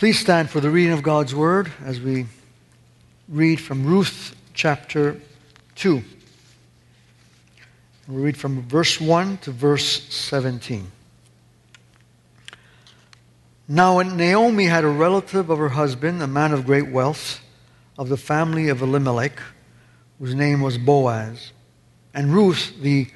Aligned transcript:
Please 0.00 0.18
stand 0.18 0.48
for 0.48 0.60
the 0.60 0.70
reading 0.70 0.94
of 0.94 1.02
God's 1.02 1.34
Word 1.34 1.70
as 1.84 2.00
we 2.00 2.24
read 3.28 3.60
from 3.60 3.84
Ruth 3.84 4.34
chapter 4.54 5.20
2. 5.74 6.02
We'll 8.08 8.24
read 8.24 8.38
from 8.38 8.62
verse 8.62 8.98
1 8.98 9.36
to 9.42 9.50
verse 9.50 10.04
17. 10.04 10.90
Now, 13.68 13.98
when 13.98 14.16
Naomi 14.16 14.64
had 14.64 14.84
a 14.84 14.88
relative 14.88 15.50
of 15.50 15.58
her 15.58 15.68
husband, 15.68 16.22
a 16.22 16.26
man 16.26 16.52
of 16.52 16.64
great 16.64 16.88
wealth, 16.88 17.42
of 17.98 18.08
the 18.08 18.16
family 18.16 18.70
of 18.70 18.80
Elimelech, 18.80 19.38
whose 20.18 20.34
name 20.34 20.62
was 20.62 20.78
Boaz. 20.78 21.52
And 22.14 22.32
Ruth, 22.32 22.72
the 22.80 23.08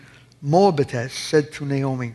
Moabitess, 0.43 1.15
said 1.15 1.51
to 1.55 1.65
Naomi, 1.65 2.15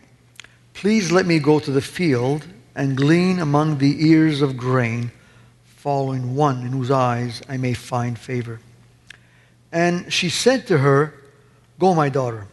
Please 0.74 1.10
let 1.10 1.26
me 1.26 1.40
go 1.40 1.58
to 1.58 1.72
the 1.72 1.82
field 1.82 2.46
and 2.74 2.96
glean 2.96 3.38
among 3.38 3.78
the 3.78 4.06
ears 4.06 4.42
of 4.42 4.56
grain, 4.56 5.10
following 5.64 6.34
one 6.34 6.62
in 6.62 6.72
whose 6.72 6.90
eyes 6.90 7.42
I 7.48 7.56
may 7.56 7.74
find 7.74 8.18
favor. 8.18 8.60
And 9.72 10.12
she 10.12 10.28
said 10.28 10.66
to 10.68 10.78
her, 10.78 11.14
Go, 11.78 11.94
my 11.94 12.08
daughter. 12.08 12.46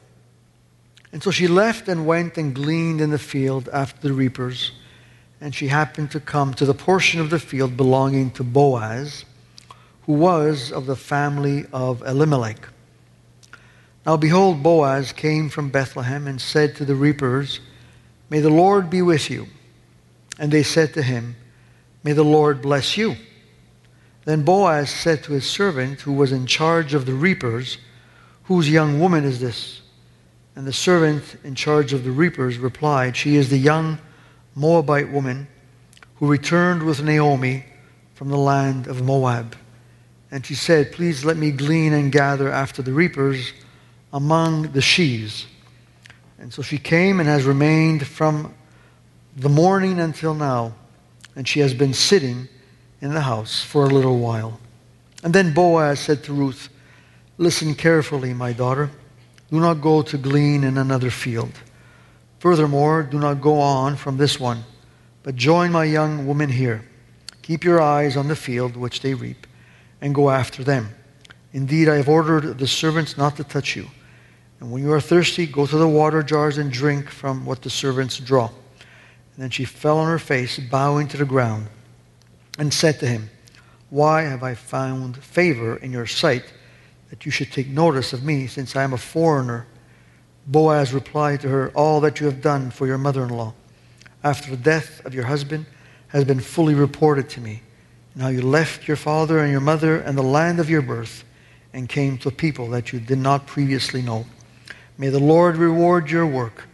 And 1.11 1.23
so 1.23 1.31
she 1.31 1.47
left 1.47 1.87
and 1.87 2.05
went 2.05 2.37
and 2.37 2.53
gleaned 2.53 3.01
in 3.01 3.09
the 3.09 3.19
field 3.19 3.69
after 3.73 4.07
the 4.07 4.13
reapers. 4.13 4.71
And 5.41 5.53
she 5.53 5.67
happened 5.67 6.11
to 6.11 6.19
come 6.19 6.53
to 6.55 6.65
the 6.65 6.73
portion 6.73 7.19
of 7.19 7.29
the 7.29 7.39
field 7.39 7.77
belonging 7.77 8.31
to 8.31 8.43
Boaz, 8.43 9.25
who 10.03 10.13
was 10.13 10.71
of 10.71 10.85
the 10.85 10.95
family 10.95 11.65
of 11.71 12.01
Elimelech. 12.03 12.69
Now 14.05 14.15
behold, 14.15 14.63
Boaz 14.63 15.11
came 15.11 15.49
from 15.49 15.69
Bethlehem 15.69 16.27
and 16.27 16.39
said 16.39 16.75
to 16.77 16.85
the 16.85 16.95
reapers, 16.95 17.59
May 18.29 18.39
the 18.39 18.49
Lord 18.49 18.89
be 18.89 19.01
with 19.01 19.29
you. 19.29 19.47
And 20.39 20.51
they 20.51 20.63
said 20.63 20.93
to 20.93 21.01
him, 21.01 21.35
May 22.03 22.13
the 22.13 22.23
Lord 22.23 22.61
bless 22.61 22.97
you. 22.97 23.15
Then 24.25 24.43
Boaz 24.43 24.89
said 24.89 25.23
to 25.23 25.33
his 25.33 25.49
servant, 25.49 26.01
who 26.01 26.13
was 26.13 26.31
in 26.31 26.47
charge 26.47 26.93
of 26.93 27.05
the 27.05 27.13
reapers, 27.13 27.77
Whose 28.43 28.69
young 28.69 29.01
woman 29.01 29.25
is 29.25 29.41
this? 29.41 29.81
And 30.55 30.65
the 30.65 30.73
servant 30.73 31.37
in 31.43 31.53
charge 31.53 31.91
of 31.91 32.05
the 32.05 32.11
reapers 32.11 32.57
replied, 32.57 33.17
She 33.17 33.35
is 33.35 33.49
the 33.49 33.57
young 33.57 33.99
Moabite 34.55 35.11
woman 35.11 35.47
who 36.15 36.27
returned 36.27 36.83
with 36.83 37.03
Naomi 37.03 37.65
from 38.15 38.29
the 38.29 38.37
land 38.37 38.87
of 38.87 39.03
Moab. 39.03 39.55
And 40.31 40.45
she 40.45 40.55
said, 40.55 40.93
Please 40.93 41.25
let 41.25 41.37
me 41.37 41.51
glean 41.51 41.93
and 41.93 42.11
gather 42.11 42.49
after 42.49 42.81
the 42.81 42.93
reapers 42.93 43.51
among 44.13 44.71
the 44.71 44.81
sheaves. 44.81 45.45
And 46.39 46.53
so 46.53 46.61
she 46.61 46.77
came 46.77 47.19
and 47.19 47.27
has 47.27 47.43
remained 47.43 48.07
from 48.07 48.53
the 49.37 49.49
morning 49.49 49.99
until 49.99 50.33
now, 50.33 50.73
and 51.35 51.47
she 51.47 51.59
has 51.59 51.71
been 51.75 51.93
sitting 51.93 52.47
in 53.01 53.13
the 53.13 53.21
house 53.21 53.63
for 53.63 53.83
a 53.83 53.89
little 53.89 54.17
while. 54.17 54.59
And 55.23 55.31
then 55.31 55.53
Boaz 55.53 55.99
said 55.99 56.23
to 56.23 56.33
Ruth, 56.33 56.69
Listen 57.37 57.75
carefully, 57.75 58.33
my 58.33 58.51
daughter. 58.51 58.89
Do 59.51 59.59
not 59.59 59.75
go 59.75 60.01
to 60.01 60.17
glean 60.17 60.63
in 60.63 60.79
another 60.79 61.11
field. 61.11 61.51
Furthermore, 62.39 63.03
do 63.03 63.19
not 63.19 63.39
go 63.39 63.59
on 63.59 63.95
from 63.95 64.17
this 64.17 64.39
one, 64.39 64.63
but 65.21 65.35
join 65.35 65.71
my 65.71 65.83
young 65.83 66.25
woman 66.25 66.49
here. 66.49 66.83
Keep 67.43 67.63
your 67.63 67.79
eyes 67.79 68.17
on 68.17 68.27
the 68.27 68.35
field 68.35 68.75
which 68.75 69.01
they 69.01 69.13
reap, 69.13 69.45
and 70.01 70.15
go 70.15 70.31
after 70.31 70.63
them. 70.63 70.89
Indeed, 71.53 71.89
I 71.89 71.97
have 71.97 72.09
ordered 72.09 72.57
the 72.57 72.67
servants 72.67 73.17
not 73.17 73.37
to 73.37 73.43
touch 73.43 73.75
you. 73.75 73.87
And 74.59 74.71
when 74.71 74.81
you 74.81 74.91
are 74.93 75.01
thirsty, 75.01 75.45
go 75.45 75.67
to 75.67 75.77
the 75.77 75.87
water 75.87 76.23
jars 76.23 76.57
and 76.57 76.71
drink 76.71 77.11
from 77.11 77.45
what 77.45 77.61
the 77.61 77.69
servants 77.69 78.17
draw. 78.17 78.49
Then 79.37 79.49
she 79.49 79.65
fell 79.65 79.99
on 79.99 80.07
her 80.07 80.19
face, 80.19 80.57
bowing 80.57 81.07
to 81.09 81.17
the 81.17 81.25
ground, 81.25 81.67
and 82.57 82.73
said 82.73 82.99
to 82.99 83.07
him, 83.07 83.29
Why 83.89 84.23
have 84.23 84.41
I 84.43 84.55
found 84.55 85.17
favor 85.17 85.77
in 85.77 85.91
your 85.91 86.07
sight 86.07 86.45
that 87.09 87.25
you 87.25 87.31
should 87.31 87.51
take 87.51 87.67
notice 87.67 88.13
of 88.13 88.23
me, 88.23 88.47
since 88.47 88.75
I 88.75 88.83
am 88.83 88.93
a 88.93 88.97
foreigner? 88.97 89.67
Boaz 90.47 90.93
replied 90.93 91.41
to 91.41 91.49
her, 91.49 91.69
All 91.75 92.01
that 92.01 92.19
you 92.19 92.25
have 92.25 92.41
done 92.41 92.71
for 92.71 92.87
your 92.87 92.97
mother 92.97 93.23
in 93.23 93.29
law 93.29 93.53
after 94.23 94.49
the 94.49 94.57
death 94.57 95.05
of 95.05 95.13
your 95.13 95.25
husband 95.25 95.65
has 96.09 96.23
been 96.25 96.39
fully 96.39 96.73
reported 96.73 97.29
to 97.29 97.41
me. 97.41 97.61
Now 98.15 98.29
you 98.29 98.41
left 98.41 98.87
your 98.87 98.97
father 98.97 99.39
and 99.39 99.51
your 99.51 99.61
mother 99.61 99.99
and 99.99 100.17
the 100.17 100.23
land 100.23 100.59
of 100.59 100.69
your 100.69 100.81
birth 100.81 101.23
and 101.73 101.87
came 101.87 102.17
to 102.19 102.29
a 102.29 102.31
people 102.31 102.69
that 102.69 102.91
you 102.91 102.99
did 102.99 103.19
not 103.19 103.45
previously 103.45 104.01
know. 104.01 104.25
May 104.97 105.09
the 105.09 105.19
Lord 105.19 105.57
reward 105.57 106.09
your 106.09 106.25
work 106.25 106.67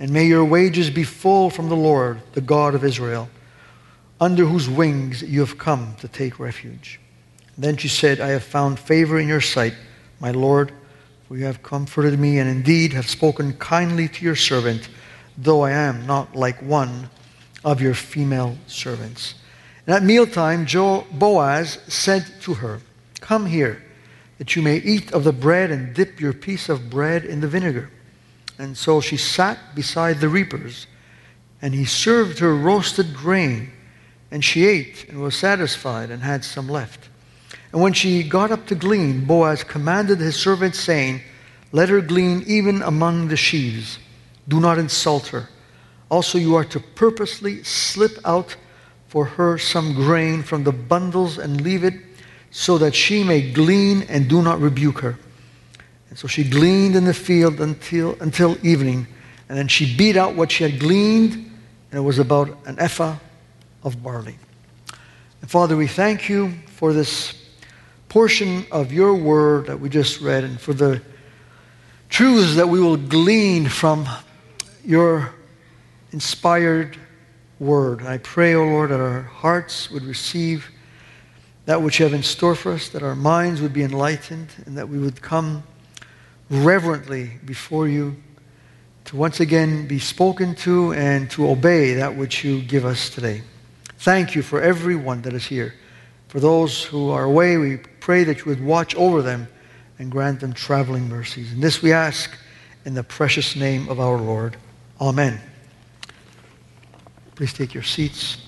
and 0.00 0.10
may 0.10 0.26
your 0.26 0.44
wages 0.44 0.90
be 0.90 1.04
full 1.04 1.50
from 1.50 1.68
the 1.68 1.76
Lord, 1.76 2.20
the 2.32 2.40
God 2.40 2.74
of 2.74 2.84
Israel, 2.84 3.28
under 4.20 4.44
whose 4.44 4.68
wings 4.68 5.22
you 5.22 5.40
have 5.40 5.58
come 5.58 5.94
to 6.00 6.08
take 6.08 6.38
refuge. 6.38 7.00
then 7.56 7.76
she 7.76 7.88
said, 7.88 8.20
I 8.20 8.28
have 8.28 8.44
found 8.44 8.78
favor 8.78 9.18
in 9.18 9.26
your 9.26 9.40
sight, 9.40 9.74
my 10.20 10.30
Lord, 10.30 10.72
for 11.26 11.36
you 11.36 11.44
have 11.44 11.62
comforted 11.62 12.18
me, 12.18 12.38
and 12.38 12.48
indeed 12.48 12.92
have 12.92 13.08
spoken 13.08 13.52
kindly 13.54 14.08
to 14.08 14.24
your 14.24 14.36
servant, 14.36 14.88
though 15.36 15.62
I 15.62 15.72
am 15.72 16.06
not 16.06 16.34
like 16.36 16.62
one 16.62 17.10
of 17.64 17.80
your 17.80 17.94
female 17.94 18.56
servants. 18.66 19.34
And 19.86 19.94
at 19.94 20.02
mealtime, 20.02 20.66
jo- 20.66 21.06
Boaz 21.10 21.78
said 21.88 22.24
to 22.42 22.54
her, 22.54 22.80
Come 23.20 23.46
here, 23.46 23.82
that 24.38 24.54
you 24.54 24.62
may 24.62 24.76
eat 24.76 25.12
of 25.12 25.24
the 25.24 25.32
bread 25.32 25.70
and 25.70 25.94
dip 25.94 26.20
your 26.20 26.32
piece 26.32 26.68
of 26.68 26.88
bread 26.88 27.24
in 27.24 27.40
the 27.40 27.48
vinegar. 27.48 27.90
And 28.58 28.76
so 28.76 29.00
she 29.00 29.16
sat 29.16 29.74
beside 29.74 30.18
the 30.18 30.28
reapers, 30.28 30.88
and 31.62 31.72
he 31.72 31.84
served 31.84 32.40
her 32.40 32.54
roasted 32.54 33.14
grain, 33.14 33.70
and 34.30 34.44
she 34.44 34.66
ate 34.66 35.06
and 35.08 35.22
was 35.22 35.36
satisfied 35.36 36.10
and 36.10 36.22
had 36.22 36.44
some 36.44 36.68
left. 36.68 37.08
And 37.72 37.80
when 37.80 37.92
she 37.92 38.22
got 38.22 38.50
up 38.50 38.66
to 38.66 38.74
glean, 38.74 39.24
Boaz 39.24 39.62
commanded 39.62 40.18
his 40.18 40.36
servant, 40.36 40.74
saying, 40.74 41.22
Let 41.72 41.88
her 41.88 42.00
glean 42.00 42.42
even 42.46 42.82
among 42.82 43.28
the 43.28 43.36
sheaves. 43.36 43.98
Do 44.48 44.60
not 44.60 44.78
insult 44.78 45.28
her. 45.28 45.48
Also, 46.10 46.38
you 46.38 46.54
are 46.56 46.64
to 46.64 46.80
purposely 46.80 47.62
slip 47.62 48.18
out 48.24 48.56
for 49.08 49.24
her 49.24 49.58
some 49.58 49.94
grain 49.94 50.42
from 50.42 50.64
the 50.64 50.72
bundles 50.72 51.38
and 51.38 51.60
leave 51.60 51.84
it 51.84 51.94
so 52.50 52.78
that 52.78 52.94
she 52.94 53.22
may 53.22 53.52
glean 53.52 54.02
and 54.02 54.28
do 54.28 54.42
not 54.42 54.60
rebuke 54.60 55.00
her. 55.00 55.18
And 56.10 56.18
so 56.18 56.26
she 56.28 56.44
gleaned 56.48 56.96
in 56.96 57.04
the 57.04 57.14
field 57.14 57.60
until, 57.60 58.16
until 58.20 58.56
evening. 58.66 59.06
And 59.48 59.56
then 59.56 59.68
she 59.68 59.96
beat 59.96 60.16
out 60.16 60.34
what 60.34 60.52
she 60.52 60.64
had 60.64 60.80
gleaned, 60.80 61.34
and 61.34 61.98
it 61.98 62.00
was 62.00 62.18
about 62.18 62.48
an 62.66 62.78
ephah 62.78 63.16
of 63.82 64.02
barley. 64.02 64.38
And 65.40 65.50
Father, 65.50 65.76
we 65.76 65.86
thank 65.86 66.28
you 66.28 66.52
for 66.66 66.92
this 66.92 67.34
portion 68.08 68.66
of 68.70 68.92
your 68.92 69.14
word 69.14 69.66
that 69.66 69.78
we 69.78 69.88
just 69.88 70.20
read 70.20 70.44
and 70.44 70.60
for 70.60 70.72
the 70.72 71.02
truths 72.08 72.56
that 72.56 72.68
we 72.68 72.80
will 72.80 72.96
glean 72.96 73.68
from 73.68 74.08
your 74.84 75.34
inspired 76.12 76.96
word. 77.58 78.02
I 78.02 78.18
pray, 78.18 78.54
O 78.54 78.62
oh 78.62 78.66
Lord, 78.66 78.90
that 78.90 79.00
our 79.00 79.22
hearts 79.22 79.90
would 79.90 80.04
receive 80.04 80.70
that 81.66 81.82
which 81.82 81.98
you 81.98 82.04
have 82.04 82.14
in 82.14 82.22
store 82.22 82.54
for 82.54 82.72
us, 82.72 82.88
that 82.90 83.02
our 83.02 83.14
minds 83.14 83.60
would 83.60 83.74
be 83.74 83.82
enlightened, 83.82 84.48
and 84.64 84.78
that 84.78 84.88
we 84.88 84.98
would 84.98 85.20
come 85.20 85.62
reverently 86.50 87.32
before 87.44 87.88
you 87.88 88.16
to 89.04 89.16
once 89.16 89.40
again 89.40 89.86
be 89.86 89.98
spoken 89.98 90.54
to 90.54 90.92
and 90.92 91.30
to 91.30 91.48
obey 91.48 91.94
that 91.94 92.14
which 92.14 92.44
you 92.44 92.60
give 92.62 92.84
us 92.84 93.08
today. 93.08 93.42
Thank 93.98 94.34
you 94.34 94.42
for 94.42 94.60
everyone 94.60 95.22
that 95.22 95.32
is 95.32 95.46
here. 95.46 95.74
For 96.28 96.40
those 96.40 96.84
who 96.84 97.10
are 97.10 97.24
away, 97.24 97.56
we 97.56 97.78
pray 98.00 98.24
that 98.24 98.38
you 98.38 98.44
would 98.46 98.62
watch 98.62 98.94
over 98.94 99.22
them 99.22 99.48
and 99.98 100.10
grant 100.10 100.40
them 100.40 100.52
traveling 100.52 101.08
mercies. 101.08 101.52
And 101.52 101.62
this 101.62 101.82
we 101.82 101.92
ask 101.92 102.30
in 102.84 102.94
the 102.94 103.02
precious 103.02 103.56
name 103.56 103.88
of 103.88 103.98
our 103.98 104.18
Lord. 104.18 104.56
Amen. 105.00 105.40
Please 107.34 107.52
take 107.52 107.72
your 107.72 107.82
seats. 107.82 108.38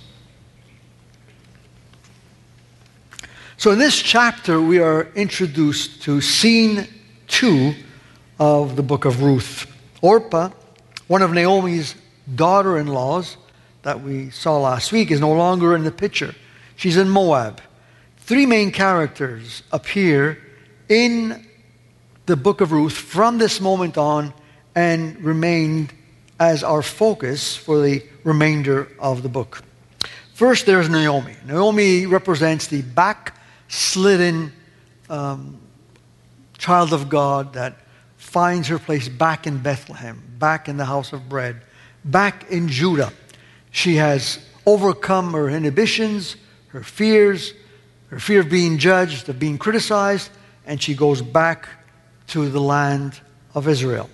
So 3.56 3.70
in 3.72 3.78
this 3.78 4.00
chapter, 4.00 4.60
we 4.60 4.78
are 4.78 5.08
introduced 5.14 6.02
to 6.02 6.20
scene 6.20 6.86
two 7.28 7.74
of 8.40 8.74
the 8.74 8.82
book 8.82 9.04
of 9.04 9.22
Ruth. 9.22 9.70
Orpah, 10.00 10.50
one 11.06 11.20
of 11.20 11.32
Naomi's 11.32 11.94
daughter 12.34 12.78
in 12.78 12.86
laws 12.86 13.36
that 13.82 14.02
we 14.02 14.30
saw 14.30 14.58
last 14.58 14.92
week, 14.92 15.10
is 15.10 15.20
no 15.20 15.32
longer 15.32 15.76
in 15.76 15.84
the 15.84 15.92
picture. 15.92 16.34
She's 16.74 16.96
in 16.96 17.10
Moab. 17.10 17.60
Three 18.16 18.46
main 18.46 18.72
characters 18.72 19.62
appear 19.70 20.38
in 20.88 21.46
the 22.24 22.36
book 22.36 22.62
of 22.62 22.72
Ruth 22.72 22.94
from 22.94 23.36
this 23.36 23.60
moment 23.60 23.98
on 23.98 24.32
and 24.74 25.22
remain 25.22 25.90
as 26.38 26.64
our 26.64 26.80
focus 26.80 27.54
for 27.54 27.82
the 27.82 28.02
remainder 28.24 28.88
of 28.98 29.22
the 29.22 29.28
book. 29.28 29.62
First, 30.32 30.64
there's 30.64 30.88
Naomi. 30.88 31.36
Naomi 31.44 32.06
represents 32.06 32.68
the 32.68 32.80
backslidden 32.80 34.52
um, 35.10 35.58
child 36.56 36.94
of 36.94 37.10
God 37.10 37.52
that 37.52 37.76
finds 38.30 38.68
her 38.68 38.78
place 38.78 39.08
back 39.08 39.44
in 39.48 39.58
Bethlehem, 39.58 40.22
back 40.38 40.68
in 40.68 40.76
the 40.76 40.84
house 40.84 41.12
of 41.12 41.28
bread, 41.28 41.60
back 42.04 42.48
in 42.48 42.68
Judah. 42.68 43.12
She 43.72 43.96
has 43.96 44.38
overcome 44.64 45.32
her 45.32 45.48
inhibitions, 45.48 46.36
her 46.68 46.84
fears, 46.84 47.54
her 48.10 48.20
fear 48.20 48.38
of 48.38 48.48
being 48.48 48.78
judged, 48.78 49.28
of 49.28 49.40
being 49.40 49.58
criticized, 49.58 50.30
and 50.64 50.80
she 50.80 50.94
goes 50.94 51.22
back 51.22 51.68
to 52.28 52.48
the 52.48 52.60
land 52.60 53.18
of 53.52 53.66
Israel. 53.66 54.08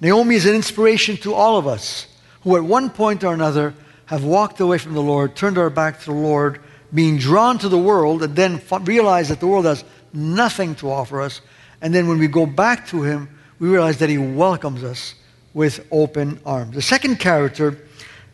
Naomi 0.00 0.36
is 0.36 0.46
an 0.46 0.54
inspiration 0.54 1.16
to 1.16 1.34
all 1.34 1.56
of 1.56 1.66
us 1.66 2.06
who, 2.42 2.56
at 2.56 2.62
one 2.62 2.90
point 2.90 3.24
or 3.24 3.34
another, 3.34 3.74
have 4.06 4.22
walked 4.22 4.60
away 4.60 4.78
from 4.78 4.94
the 4.94 5.02
Lord, 5.02 5.34
turned 5.34 5.58
our 5.58 5.68
back 5.68 5.98
to 5.98 6.06
the 6.06 6.12
Lord, 6.12 6.60
being 6.94 7.18
drawn 7.18 7.58
to 7.58 7.68
the 7.68 7.78
world, 7.78 8.22
and 8.22 8.36
then 8.36 8.62
realize 8.82 9.30
that 9.30 9.40
the 9.40 9.48
world 9.48 9.64
has 9.64 9.82
nothing 10.12 10.76
to 10.76 10.92
offer 10.92 11.20
us. 11.20 11.40
And 11.82 11.94
then 11.94 12.08
when 12.08 12.18
we 12.18 12.28
go 12.28 12.46
back 12.46 12.86
to 12.88 13.02
Him, 13.02 13.28
we 13.58 13.68
realize 13.68 13.98
that 13.98 14.08
He 14.08 14.16
welcomes 14.16 14.82
us 14.82 15.14
with 15.52 15.86
open 15.90 16.40
arms. 16.46 16.74
The 16.74 16.82
second 16.82 17.16
character 17.16 17.76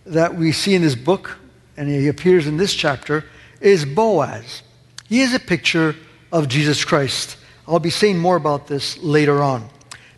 that 0.06 0.34
we 0.34 0.52
see 0.52 0.74
in 0.74 0.82
this 0.82 0.94
book, 0.94 1.36
and 1.76 1.88
he 1.88 2.08
appears 2.08 2.46
in 2.46 2.56
this 2.56 2.74
chapter, 2.74 3.24
is 3.60 3.84
Boaz. 3.84 4.62
He 5.08 5.20
is 5.20 5.34
a 5.34 5.40
picture 5.40 5.96
of 6.32 6.48
Jesus 6.48 6.84
Christ. 6.84 7.36
I'll 7.66 7.78
be 7.78 7.90
saying 7.90 8.18
more 8.18 8.36
about 8.36 8.66
this 8.66 8.98
later 8.98 9.42
on. 9.42 9.68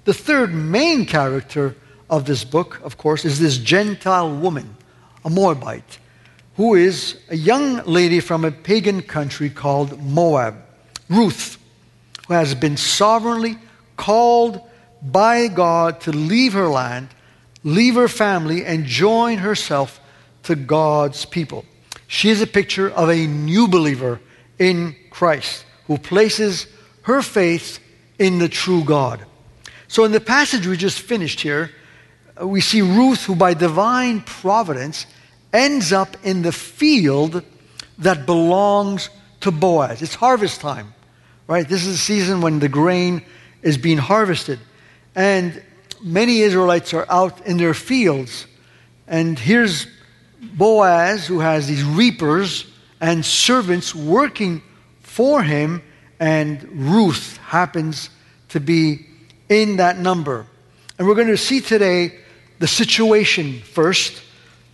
The 0.05 0.15
third 0.15 0.55
main 0.55 1.07
character 1.07 1.77
of 2.09 2.25
this 2.25 2.45
book, 2.45 2.81
of 2.83 2.99
course, 2.99 3.25
is 3.25 3.39
this 3.39 3.59
Gentile 3.59 4.35
woman, 4.35 4.77
a 5.25 5.31
Moabite, 5.31 5.99
who 6.57 6.75
is 6.75 7.19
a 7.29 7.37
young 7.37 7.85
lady 7.85 8.21
from 8.21 8.45
a 8.45 8.51
pagan 8.51 9.03
country 9.03 9.49
called 9.51 10.03
Moab, 10.03 10.57
Ruth, 11.09 11.59
who 12.31 12.35
has 12.35 12.55
been 12.55 12.77
sovereignly 12.77 13.59
called 13.97 14.61
by 15.03 15.49
God 15.49 16.01
to 16.03 16.13
leave 16.13 16.53
her 16.53 16.69
land, 16.69 17.09
leave 17.65 17.97
her 17.97 18.07
family, 18.07 18.65
and 18.65 18.85
join 18.87 19.39
herself 19.39 20.01
to 20.45 20.55
God's 20.55 21.25
people. 21.25 21.65
She 22.07 22.31
is 22.31 22.41
a 22.41 22.47
picture 22.47 22.89
of 22.89 23.09
a 23.09 23.27
new 23.27 23.67
believer 23.67 24.21
in 24.61 24.95
Christ 25.11 25.65
who 25.89 25.99
places 25.99 26.69
her 27.03 27.21
faith 27.21 27.81
in 28.21 28.39
the 28.39 28.49
true 28.49 28.85
God. 28.85 29.25
So, 29.89 30.05
in 30.05 30.13
the 30.13 30.21
passage 30.21 30.69
we 30.69 30.77
just 30.77 31.01
finished 31.01 31.41
here, 31.41 31.73
we 32.41 32.61
see 32.61 32.81
Ruth, 32.81 33.25
who 33.25 33.35
by 33.35 33.55
divine 33.55 34.21
providence 34.21 35.05
ends 35.53 35.93
up 35.93 36.17
in 36.23 36.43
the 36.43 36.53
field 36.53 37.43
that 37.99 38.25
belongs 38.25 39.11
to 39.41 39.51
Boaz. 39.51 40.01
It's 40.01 40.15
harvest 40.15 40.61
time, 40.61 40.95
right? 41.51 41.69
This 41.69 41.85
is 41.85 41.95
the 41.95 41.99
season 41.99 42.43
when 42.43 42.61
the 42.61 42.69
grain 42.69 43.23
is 43.61 43.77
being 43.77 43.99
harvested. 43.99 44.61
And 45.17 45.61
many 46.01 46.43
Israelites 46.43 46.95
are 46.95 47.05
out 47.11 47.45
in 47.45 47.57
their 47.57 47.75
fields. 47.75 48.47
And 49.09 49.37
here's 49.37 49.89
Boaz, 50.41 51.27
who 51.27 51.41
has 51.41 51.67
these 51.67 51.83
reapers 51.83 52.67
and 53.01 53.25
servants 53.25 53.93
working 53.93 54.63
for 55.03 55.43
him, 55.43 55.83
and 56.21 56.63
Ruth 56.73 57.37
happens 57.39 58.11
to 58.51 58.61
be 58.61 59.07
in 59.49 59.79
that 59.79 59.99
number. 59.99 60.47
And 60.99 61.09
we're 61.09 61.17
going 61.17 61.27
to 61.27 61.37
see 61.37 61.61
today 61.61 62.15
the 62.61 62.69
situation 62.69 63.61
first, 63.63 64.23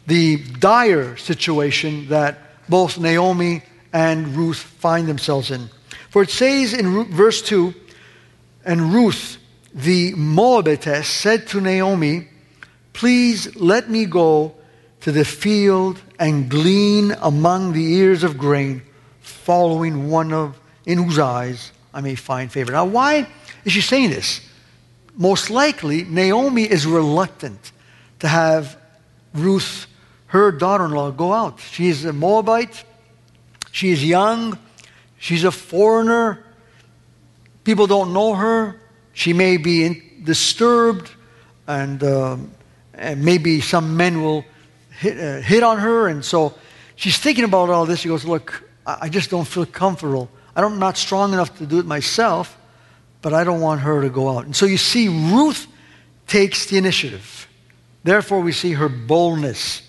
the 0.07 0.37
dire 0.37 1.17
situation 1.17 2.09
that 2.09 2.69
both 2.69 2.99
Naomi 2.99 3.63
and 3.95 4.37
Ruth 4.37 4.59
find 4.59 5.09
themselves 5.09 5.51
in. 5.51 5.71
For 6.17 6.23
it 6.23 6.31
says 6.31 6.73
in 6.73 7.05
verse 7.13 7.43
2 7.43 7.75
And 8.65 8.95
Ruth, 8.95 9.37
the 9.75 10.15
Moabitess, 10.15 11.07
said 11.07 11.47
to 11.49 11.61
Naomi, 11.61 12.29
Please 12.95 13.55
let 13.55 13.91
me 13.91 14.07
go 14.07 14.55
to 15.03 15.13
the 15.13 15.27
field 15.27 16.01
and 16.19 16.49
glean 16.49 17.15
among 17.21 17.75
the 17.75 17.85
ears 17.97 18.25
of 18.25 18.39
grain, 18.39 18.81
following 19.21 20.09
one 20.09 20.33
of 20.33 20.59
in 20.87 20.97
whose 20.97 21.19
eyes 21.19 21.71
I 21.93 22.01
may 22.01 22.15
find 22.15 22.51
favor. 22.51 22.73
Now, 22.73 22.87
why 22.87 23.29
is 23.67 23.73
she 23.73 23.83
saying 23.83 24.09
this? 24.09 24.41
Most 25.19 25.51
likely, 25.51 26.05
Naomi 26.05 26.63
is 26.63 26.87
reluctant 26.87 27.73
to 28.21 28.29
have 28.29 28.79
Ruth, 29.35 29.87
her 30.29 30.51
daughter 30.51 30.87
in 30.87 30.93
law, 30.93 31.11
go 31.11 31.35
out. 31.35 31.61
She 31.61 31.89
is 31.89 32.07
a 32.07 32.15
Moabite. 32.15 32.85
She 33.71 33.91
is 33.91 34.03
young. 34.03 34.59
She's 35.19 35.45
a 35.45 35.51
foreigner. 35.51 36.45
People 37.65 37.87
don't 37.87 38.13
know 38.13 38.35
her. 38.35 38.81
She 39.13 39.33
may 39.33 39.57
be 39.57 39.85
in, 39.85 40.23
disturbed, 40.25 41.11
and, 41.67 42.03
um, 42.05 42.53
and 42.95 43.25
maybe 43.25 43.61
some 43.61 43.97
men 43.97 44.23
will 44.23 44.45
hit, 44.91 45.19
uh, 45.19 45.41
hit 45.41 45.63
on 45.63 45.79
her. 45.79 46.09
And 46.09 46.25
so 46.25 46.55
she's 46.97 47.19
thinking 47.19 47.45
about 47.45 47.71
all 47.71 47.87
this. 47.87 48.01
She 48.01 48.09
goes, 48.09 48.25
Look, 48.25 48.63
I 48.87 49.09
just 49.09 49.31
don't 49.31 49.47
feel 49.47 49.67
comfortable. 49.67 50.31
I'm 50.55 50.79
not 50.79 50.97
strong 50.97 51.33
enough 51.33 51.59
to 51.59 51.67
do 51.67 51.79
it 51.79 51.87
myself, 51.87 52.57
but 53.21 53.35
I 53.35 53.45
don't 53.45 53.61
want 53.61 53.81
her 53.83 54.03
to 54.03 54.09
go 54.09 54.37
out. 54.37 54.47
And 54.47 54.55
so 54.55 54.65
you 54.65 54.79
see, 54.79 55.09
Ruth 55.09 55.67
takes 56.27 56.67
the 56.67 56.79
initiative. 56.79 57.49
Therefore, 58.05 58.41
we 58.41 58.53
see 58.53 58.73
her 58.73 58.89
boldness. 58.89 59.83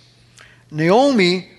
Naomi 0.71 1.49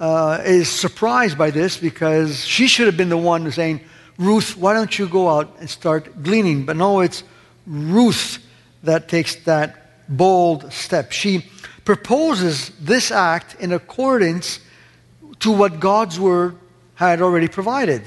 uh, 0.00 0.42
is 0.44 0.68
surprised 0.68 1.38
by 1.38 1.50
this 1.50 1.76
because 1.76 2.44
she 2.44 2.66
should 2.66 2.86
have 2.86 2.96
been 2.96 3.08
the 3.08 3.16
one 3.16 3.50
saying, 3.50 3.80
Ruth, 4.18 4.56
why 4.56 4.74
don't 4.74 4.98
you 4.98 5.08
go 5.08 5.28
out 5.28 5.56
and 5.58 5.68
start 5.68 6.22
gleaning? 6.22 6.64
But 6.64 6.76
no, 6.76 7.00
it's 7.00 7.22
Ruth 7.66 8.38
that 8.82 9.08
takes 9.08 9.36
that 9.44 10.08
bold 10.08 10.72
step. 10.72 11.12
She 11.12 11.46
proposes 11.84 12.70
this 12.80 13.10
act 13.10 13.56
in 13.60 13.72
accordance 13.72 14.60
to 15.40 15.50
what 15.50 15.80
God's 15.80 16.18
word 16.18 16.56
had 16.94 17.20
already 17.20 17.48
provided. 17.48 18.02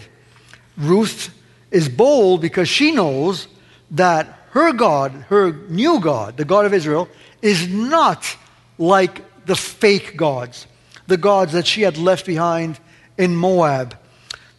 Ruth 0.78 1.34
is 1.72 1.90
bold 1.90 2.42
because 2.42 2.68
she 2.68 2.92
knows 2.92 3.48
that 3.92 4.40
her 4.52 4.74
God, 4.74 5.12
her 5.30 5.52
new 5.70 6.00
God, 6.00 6.38
the 6.38 6.46
God 6.46 6.66
of 6.66 6.74
Israel, 6.74 7.08
is 7.42 7.68
not 7.68 8.36
like 8.78 9.46
the 9.46 9.56
fake 9.56 10.18
gods, 10.18 10.68
the 11.10 11.18
gods 11.18 11.54
that 11.54 11.68
she 11.68 11.82
had 11.82 11.98
left 11.98 12.26
behind 12.26 12.80
in 13.18 13.36
Moab. 13.36 13.98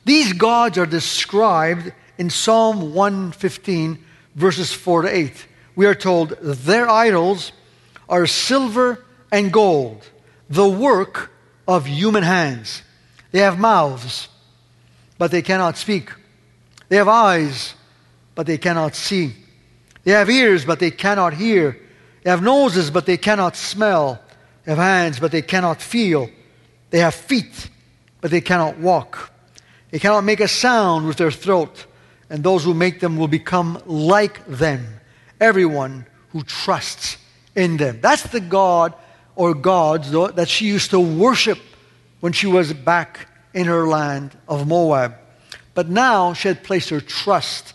These 0.05 0.33
gods 0.35 0.77
are 0.79 0.87
described 0.87 1.93
in 2.19 2.29
Psalm 2.31 2.95
115, 2.95 4.05
verses 4.35 4.73
4 4.73 5.03
to 5.03 5.17
8. 5.17 5.47
We 5.77 5.87
are 5.87 5.95
told, 5.95 6.31
Their 6.41 6.89
idols 6.89 7.53
are 8.09 8.27
silver 8.27 9.05
and 9.33 9.53
gold, 9.53 10.09
the 10.49 10.69
work 10.69 11.31
of 11.67 11.87
human 11.87 12.23
hands. 12.23 12.83
They 13.31 13.39
have 13.39 13.59
mouths, 13.59 14.29
but 15.17 15.31
they 15.31 15.43
cannot 15.43 15.77
speak. 15.77 16.11
They 16.89 16.97
have 16.97 17.09
eyes, 17.09 17.75
but 18.35 18.47
they 18.47 18.59
cannot 18.59 18.95
see. 18.95 19.35
They 20.03 20.13
have 20.13 20.29
ears, 20.29 20.65
but 20.65 20.81
they 20.81 20.91
cannot 20.91 21.35
hear. 21.35 21.79
They 22.23 22.31
have 22.31 22.43
noses, 22.43 22.91
but 22.91 23.07
they 23.07 23.17
cannot 23.17 23.55
smell. 23.55 24.21
They 24.65 24.73
have 24.73 24.79
hands, 24.79 25.21
but 25.21 25.31
they 25.31 25.43
cannot 25.43 25.81
feel. 25.81 26.29
They 26.91 26.99
have 26.99 27.15
feet, 27.15 27.71
but 28.21 28.31
they 28.31 28.41
cannot 28.41 28.79
walk. 28.79 29.33
They 29.91 29.99
cannot 29.99 30.25
make 30.25 30.41
a 30.41 30.49
sound 30.49 31.07
with 31.07 31.17
their 31.17 31.31
throat, 31.31 31.87
and 32.29 32.45
those 32.45 32.65
who 32.65 32.75
make 32.75 33.01
them 33.01 33.17
will 33.17 33.29
become 33.29 33.83
like 33.87 34.45
them. 34.47 35.01
Everyone 35.41 36.07
who 36.31 36.43
trusts 36.43 37.17
in 37.57 37.77
them. 37.77 38.01
That's 38.01 38.23
the 38.25 38.41
God 38.41 38.95
or 39.35 39.55
gods 39.55 40.11
that 40.11 40.49
she 40.49 40.67
used 40.67 40.91
to 40.91 41.01
worship 41.01 41.59
when 42.21 42.33
she 42.33 42.47
was 42.47 42.73
back 42.73 43.27
in 43.55 43.67
her 43.67 43.87
land 43.87 44.37
of 44.49 44.67
Moab. 44.67 45.15
But 45.75 45.89
now 45.89 46.35
she 46.35 46.49
had 46.49 46.63
placed 46.63 46.91
her 46.91 47.01
trust 47.01 47.75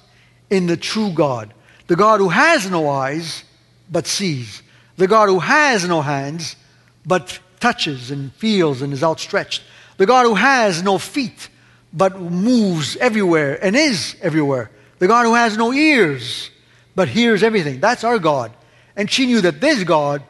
in 0.49 0.67
the 0.67 0.77
true 0.77 1.11
God, 1.11 1.53
the 1.87 1.95
God 1.95 2.19
who 2.19 2.29
has 2.29 2.69
no 2.69 2.89
eyes 2.89 3.43
but 3.91 4.07
sees, 4.07 4.61
the 4.97 5.07
God 5.07 5.27
who 5.27 5.39
has 5.39 5.87
no 5.87 6.01
hands 6.01 6.55
but 7.05 7.39
touches 7.59 8.11
and 8.11 8.33
feels 8.33 8.81
and 8.81 8.93
is 8.93 9.03
outstretched, 9.03 9.63
the 9.97 10.05
God 10.05 10.25
who 10.25 10.35
has 10.35 10.83
no 10.83 10.97
feet 10.97 11.49
but 11.93 12.19
moves 12.19 12.97
everywhere 12.97 13.63
and 13.63 13.75
is 13.75 14.15
everywhere, 14.21 14.69
the 14.99 15.07
God 15.07 15.25
who 15.25 15.33
has 15.33 15.57
no 15.57 15.73
ears 15.73 16.49
but 16.95 17.07
hears 17.07 17.43
everything. 17.43 17.79
That's 17.79 18.03
our 18.03 18.19
God. 18.19 18.51
And 18.95 19.09
she 19.11 19.25
knew 19.25 19.41
that 19.41 19.61
this 19.61 19.83
God 19.83 20.23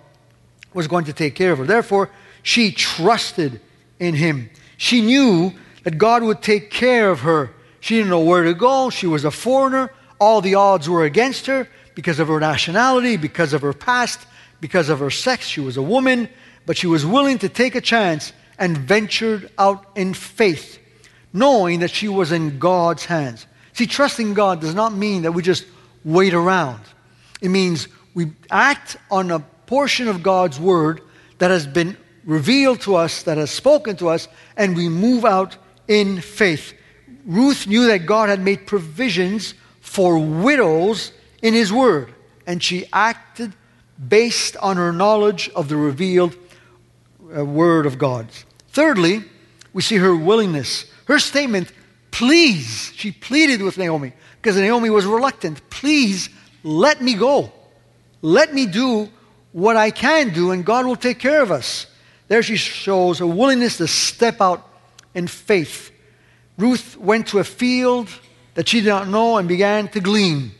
was 0.74 0.88
going 0.88 1.06
to 1.06 1.14
take 1.14 1.36
care 1.36 1.52
of 1.52 1.60
her. 1.60 1.66
Therefore, 1.66 2.10
she 2.44 2.72
trusted 2.72 3.62
in 4.00 4.16
him. 4.16 4.50
She 4.78 5.02
knew 5.02 5.54
that 5.84 5.98
God 5.98 6.24
would 6.24 6.42
take 6.42 6.70
care 6.72 7.10
of 7.10 7.22
her. 7.22 7.52
She 7.80 7.96
didn't 7.96 8.10
know 8.10 8.22
where 8.22 8.44
to 8.44 8.54
go. 8.54 8.90
She 8.90 9.08
was 9.08 9.26
a 9.26 9.32
foreigner. 9.32 9.92
All 10.20 10.42
the 10.42 10.56
odds 10.56 10.90
were 10.90 11.06
against 11.06 11.46
her 11.46 11.68
because 11.94 12.20
of 12.20 12.28
her 12.28 12.40
nationality, 12.40 13.18
because 13.18 13.54
of 13.54 13.62
her 13.62 13.74
past, 13.74 14.20
because 14.60 14.90
of 14.90 15.00
her 15.00 15.12
sex. 15.12 15.48
She 15.48 15.62
was 15.62 15.78
a 15.78 15.82
woman, 15.82 16.28
but 16.66 16.78
she 16.78 16.88
was 16.88 17.06
willing 17.06 17.38
to 17.40 17.50
take 17.50 17.76
a 17.76 17.82
chance 17.82 18.34
and 18.58 18.78
ventured 18.78 19.50
out 19.58 19.86
in 19.96 20.14
faith, 20.14 20.80
knowing 21.34 21.80
that 21.80 21.92
she 21.92 22.08
was 22.08 22.32
in 22.32 22.60
God's 22.60 23.06
hands. 23.06 23.46
See, 23.74 23.86
trusting 23.86 24.34
God 24.34 24.62
does 24.62 24.74
not 24.74 24.94
mean 24.94 25.24
that 25.24 25.34
we 25.34 25.42
just 25.42 25.66
wait 26.04 26.34
around. 26.34 26.82
It 27.42 27.50
means 27.50 27.88
we 28.14 28.32
act 28.50 28.98
on 29.12 29.32
a 29.32 29.40
portion 29.40 30.08
of 30.08 30.24
God's 30.24 30.60
word 30.60 31.02
that 31.40 31.52
has 31.52 31.68
been 31.68 31.98
revealed 32.24 32.82
to 32.82 32.96
us, 32.96 33.24
that 33.24 33.38
has 33.38 33.52
spoken 33.52 33.96
to 33.98 34.10
us, 34.10 34.28
and 34.56 34.76
we 34.76 34.90
move 34.90 35.26
out 35.26 35.58
in 35.88 36.22
faith. 36.22 36.74
Ruth 37.26 37.68
knew 37.68 37.88
that 37.88 38.06
God 38.06 38.30
had 38.30 38.40
made 38.40 38.66
provisions 38.66 39.54
for 39.82 40.18
widows 40.18 41.12
in 41.42 41.54
His 41.54 41.72
Word, 41.72 42.14
and 42.48 42.62
she 42.62 42.86
acted 42.94 43.54
based 44.08 44.58
on 44.58 44.78
her 44.78 44.92
knowledge 44.92 45.50
of 45.56 45.70
the 45.70 45.76
revealed 45.78 46.36
A 47.34 47.44
word 47.44 47.86
of 47.86 47.98
God. 47.98 48.28
Thirdly, 48.70 49.24
we 49.74 49.82
see 49.82 49.98
her 49.98 50.16
willingness. 50.16 50.86
Her 51.06 51.20
statement, 51.20 51.72
please, 52.12 52.92
she 52.96 53.12
pleaded 53.12 53.62
with 53.62 53.78
Naomi 53.78 54.14
because 54.42 54.58
Naomi 54.58 54.90
was 54.90 55.06
reluctant. 55.06 55.70
Please 55.70 56.30
let 56.64 57.02
me 57.02 57.16
go. 57.16 57.52
Let 58.22 58.54
me 58.54 58.66
do 58.66 59.10
what 59.52 59.76
I 59.76 59.92
can 59.92 60.34
do, 60.34 60.52
and 60.52 60.66
God 60.66 60.86
will 60.86 60.96
take 60.96 61.20
care 61.20 61.42
of 61.42 61.52
us. 61.52 61.88
There 62.28 62.44
she 62.44 62.58
shows 62.58 63.22
a 63.22 63.28
willingness 63.28 63.78
to 63.78 63.88
step 63.88 64.42
out 64.42 64.68
in 65.14 65.28
faith. 65.28 65.92
Ruth 66.58 66.98
went 66.98 67.28
to 67.28 67.40
a 67.40 67.44
field 67.44 68.10
that 68.54 68.68
she 68.68 68.82
did 68.82 68.90
not 68.90 69.08
know 69.08 69.38
and 69.38 69.48
began 69.48 69.88
to 69.90 70.00
glean. 70.00 70.52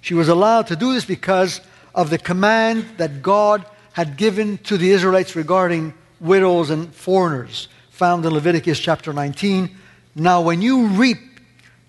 She 0.00 0.14
was 0.14 0.28
allowed 0.28 0.66
to 0.68 0.76
do 0.76 0.92
this 0.92 1.04
because 1.04 1.60
of 1.94 2.10
the 2.10 2.18
command 2.18 2.86
that 2.98 3.22
God 3.22 3.64
had 3.92 4.16
given 4.16 4.58
to 4.58 4.76
the 4.76 4.90
Israelites 4.90 5.36
regarding 5.36 5.94
widows 6.22 6.70
and 6.70 6.94
foreigners, 6.94 7.68
found 7.90 8.24
in 8.24 8.32
Leviticus 8.32 8.78
chapter 8.78 9.12
19. 9.12 9.76
Now, 10.14 10.40
when 10.40 10.62
you 10.62 10.86
reap, 10.86 11.18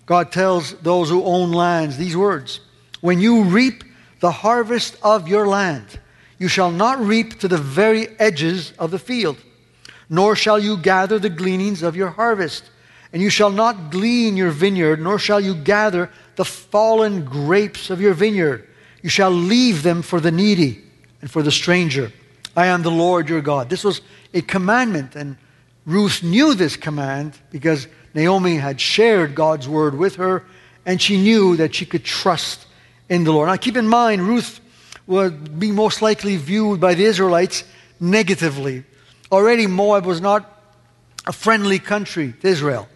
God 0.06 0.32
tells 0.32 0.74
those 0.78 1.08
who 1.08 1.24
own 1.24 1.52
lands 1.52 1.96
these 1.96 2.16
words 2.16 2.60
When 3.00 3.20
you 3.20 3.44
reap 3.44 3.84
the 4.20 4.30
harvest 4.30 4.96
of 5.02 5.28
your 5.28 5.46
land, 5.46 5.98
you 6.38 6.48
shall 6.48 6.70
not 6.70 6.98
reap 6.98 7.38
to 7.40 7.48
the 7.48 7.56
very 7.56 8.08
edges 8.18 8.72
of 8.78 8.90
the 8.90 8.98
field, 8.98 9.38
nor 10.10 10.36
shall 10.36 10.58
you 10.58 10.76
gather 10.76 11.18
the 11.18 11.30
gleanings 11.30 11.82
of 11.82 11.96
your 11.96 12.10
harvest. 12.10 12.70
And 13.12 13.22
you 13.22 13.30
shall 13.30 13.50
not 13.50 13.92
glean 13.92 14.36
your 14.36 14.50
vineyard, 14.50 15.00
nor 15.00 15.20
shall 15.20 15.40
you 15.40 15.54
gather 15.54 16.10
the 16.34 16.44
fallen 16.44 17.24
grapes 17.24 17.88
of 17.88 18.00
your 18.00 18.12
vineyard. 18.12 18.68
You 19.02 19.08
shall 19.08 19.30
leave 19.30 19.84
them 19.84 20.02
for 20.02 20.18
the 20.18 20.32
needy 20.32 20.82
and 21.20 21.30
for 21.30 21.40
the 21.40 21.52
stranger. 21.52 22.10
I 22.56 22.66
am 22.66 22.82
the 22.82 22.90
Lord 22.90 23.28
your 23.28 23.40
God. 23.40 23.70
This 23.70 23.84
was 23.84 24.00
a 24.34 24.42
commandment, 24.42 25.14
and 25.16 25.36
Ruth 25.86 26.22
knew 26.22 26.54
this 26.54 26.76
command 26.76 27.38
because 27.50 27.86
Naomi 28.12 28.56
had 28.56 28.80
shared 28.80 29.34
God's 29.34 29.68
word 29.68 29.96
with 29.96 30.16
her, 30.16 30.44
and 30.84 31.00
she 31.00 31.16
knew 31.16 31.56
that 31.56 31.74
she 31.74 31.86
could 31.86 32.04
trust 32.04 32.66
in 33.08 33.24
the 33.24 33.32
Lord. 33.32 33.48
Now, 33.48 33.56
keep 33.56 33.76
in 33.76 33.88
mind, 33.88 34.22
Ruth 34.22 34.60
would 35.06 35.58
be 35.58 35.70
most 35.70 36.02
likely 36.02 36.36
viewed 36.36 36.80
by 36.80 36.94
the 36.94 37.04
Israelites 37.04 37.64
negatively. 38.00 38.84
Already, 39.30 39.66
Moab 39.66 40.04
was 40.04 40.20
not 40.20 40.50
a 41.26 41.32
friendly 41.32 41.78
country 41.78 42.34
to 42.40 42.48
Israel. 42.48 42.88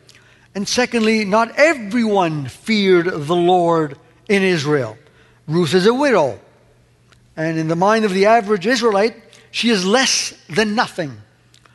And 0.54 0.66
secondly, 0.66 1.24
not 1.24 1.52
everyone 1.56 2.46
feared 2.46 3.06
the 3.06 3.36
Lord 3.36 3.96
in 4.28 4.42
Israel. 4.42 4.98
Ruth 5.46 5.74
is 5.74 5.86
a 5.86 5.94
widow. 5.94 6.40
And 7.36 7.58
in 7.58 7.68
the 7.68 7.76
mind 7.76 8.04
of 8.04 8.12
the 8.12 8.26
average 8.26 8.66
Israelite, 8.66 9.14
she 9.50 9.70
is 9.70 9.86
less 9.86 10.34
than 10.48 10.74
nothing, 10.74 11.16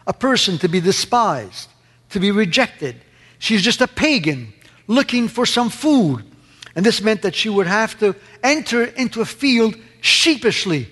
a 0.06 0.14
person 0.14 0.58
to 0.60 0.68
be 0.68 0.80
despised, 0.80 1.70
to 2.10 2.20
be 2.20 2.32
rejected. 2.32 2.96
She's 3.40 3.62
just 3.62 3.82
a 3.82 3.88
pagan 3.88 4.54
looking 4.88 5.28
for 5.28 5.46
some 5.46 5.70
food. 5.70 6.24
And 6.76 6.86
this 6.86 7.02
meant 7.02 7.22
that 7.22 7.36
she 7.36 7.50
would 7.50 7.68
have 7.68 7.98
to 8.00 8.16
enter 8.42 8.84
into 8.84 9.22
a 9.22 9.26
field 9.26 9.76
sheepishly, 10.02 10.90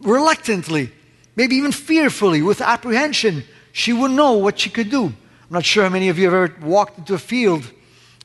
reluctantly, 0.00 0.90
maybe 1.36 1.56
even 1.56 1.72
fearfully, 1.72 2.42
with 2.42 2.60
apprehension. 2.60 3.44
She 3.72 3.92
wouldn't 3.92 4.16
know 4.16 4.32
what 4.32 4.58
she 4.58 4.70
could 4.70 4.90
do. 4.90 5.04
I'm 5.06 5.14
not 5.50 5.64
sure 5.64 5.84
how 5.84 5.90
many 5.90 6.08
of 6.08 6.18
you 6.18 6.24
have 6.24 6.34
ever 6.34 6.66
walked 6.66 6.98
into 6.98 7.14
a 7.14 7.18
field 7.18 7.70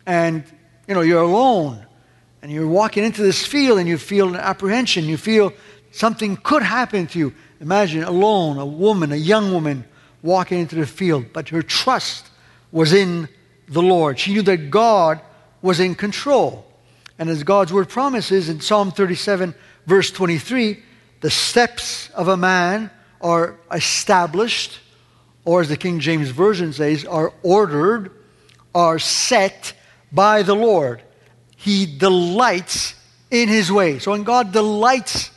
and 0.08 0.43
you 0.88 0.96
know 0.96 1.01
you're 1.01 1.22
alone 1.22 1.86
and 2.41 2.51
you're 2.51 2.67
walking 2.67 3.03
into 3.03 3.22
this 3.22 3.46
field 3.46 3.77
and 3.77 3.88
you 3.88 3.98
feel 3.98 4.29
an 4.29 4.36
apprehension. 4.36 5.05
You 5.05 5.17
feel 5.17 5.53
something 5.91 6.38
could 6.38 6.63
happen 6.63 7.05
to 7.08 7.20
you. 7.20 7.34
Imagine 7.60 8.03
alone, 8.03 8.58
a 8.58 8.65
woman, 8.65 9.12
a 9.12 9.17
young 9.17 9.53
woman, 9.53 9.86
walking 10.23 10.59
into 10.59 10.75
the 10.75 10.87
field, 10.87 11.25
but 11.33 11.49
her 11.49 11.61
trust 11.61 12.27
was 12.71 12.93
in 12.93 13.27
the 13.67 13.81
Lord. 13.81 14.19
She 14.19 14.33
knew 14.33 14.41
that 14.43 14.69
God 14.69 15.21
was 15.61 15.79
in 15.79 15.95
control. 15.95 16.65
And 17.17 17.29
as 17.29 17.43
God's 17.43 17.71
word 17.71 17.89
promises 17.89 18.49
in 18.49 18.61
Psalm 18.61 18.91
37, 18.91 19.53
verse 19.85 20.11
23, 20.11 20.81
the 21.21 21.29
steps 21.29 22.09
of 22.11 22.27
a 22.27 22.37
man 22.37 22.89
are 23.21 23.55
established, 23.71 24.79
or 25.45 25.61
as 25.61 25.69
the 25.69 25.77
King 25.77 25.99
James 25.99 26.29
Version 26.29 26.73
says, 26.73 27.05
are 27.05 27.33
ordered, 27.43 28.11
are 28.73 28.99
set 28.99 29.73
by 30.11 30.41
the 30.41 30.55
Lord. 30.55 31.01
He 31.55 31.85
delights 31.85 32.95
in 33.29 33.49
his 33.49 33.71
way. 33.71 33.99
So 33.99 34.11
when 34.11 34.23
God 34.23 34.51
delights 34.51 35.31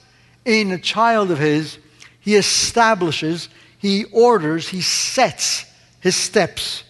in 0.45 0.73
a 0.73 0.79
child 0.79 1.31
of 1.31 1.39
his, 1.39 1.79
he 2.21 2.37
establishes, 2.37 3.51
he 3.85 4.05
orders, 4.05 4.67
he 4.67 4.81
sets 4.81 5.67
his 6.01 6.17
steps. 6.17 6.85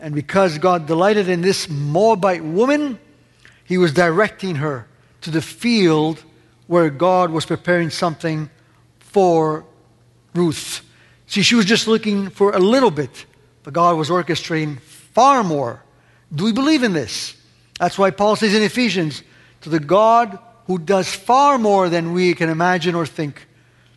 And 0.00 0.14
because 0.14 0.56
God 0.56 0.86
delighted 0.86 1.28
in 1.28 1.42
this 1.42 1.68
Moabite 1.68 2.42
woman, 2.42 2.98
he 3.64 3.76
was 3.76 3.92
directing 3.92 4.54
her 4.54 4.86
to 5.20 5.30
the 5.30 5.42
field 5.42 6.24
where 6.68 6.88
God 6.88 7.30
was 7.30 7.44
preparing 7.44 7.90
something 7.90 8.48
for 8.98 9.66
Ruth. 10.34 10.80
See, 11.26 11.42
she 11.42 11.54
was 11.54 11.66
just 11.66 11.86
looking 11.86 12.30
for 12.30 12.52
a 12.52 12.58
little 12.58 12.90
bit, 12.90 13.26
but 13.62 13.74
God 13.74 13.98
was 13.98 14.08
orchestrating 14.08 14.80
far 14.80 15.44
more. 15.44 15.82
Do 16.34 16.44
we 16.44 16.52
believe 16.52 16.82
in 16.82 16.94
this? 16.94 17.36
That's 17.78 17.98
why 17.98 18.10
Paul 18.10 18.36
says 18.36 18.54
in 18.54 18.62
Ephesians, 18.62 19.22
to 19.60 19.68
the 19.68 19.80
God 19.80 20.38
who 20.66 20.78
does 20.78 21.14
far 21.14 21.58
more 21.58 21.90
than 21.90 22.14
we 22.14 22.32
can 22.32 22.48
imagine 22.48 22.94
or 22.94 23.04
think, 23.04 23.46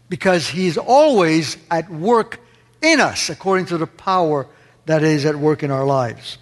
because 0.09 0.47
he 0.47 0.67
is 0.67 0.77
always 0.77 1.57
at 1.71 1.89
work 1.89 2.39
in 2.81 2.99
us 2.99 3.29
according 3.29 3.65
to 3.67 3.77
the 3.77 3.87
power 3.87 4.47
that 4.85 5.03
is 5.03 5.25
at 5.25 5.35
work 5.35 5.63
in 5.63 5.71
our 5.71 5.85
lives. 5.85 6.37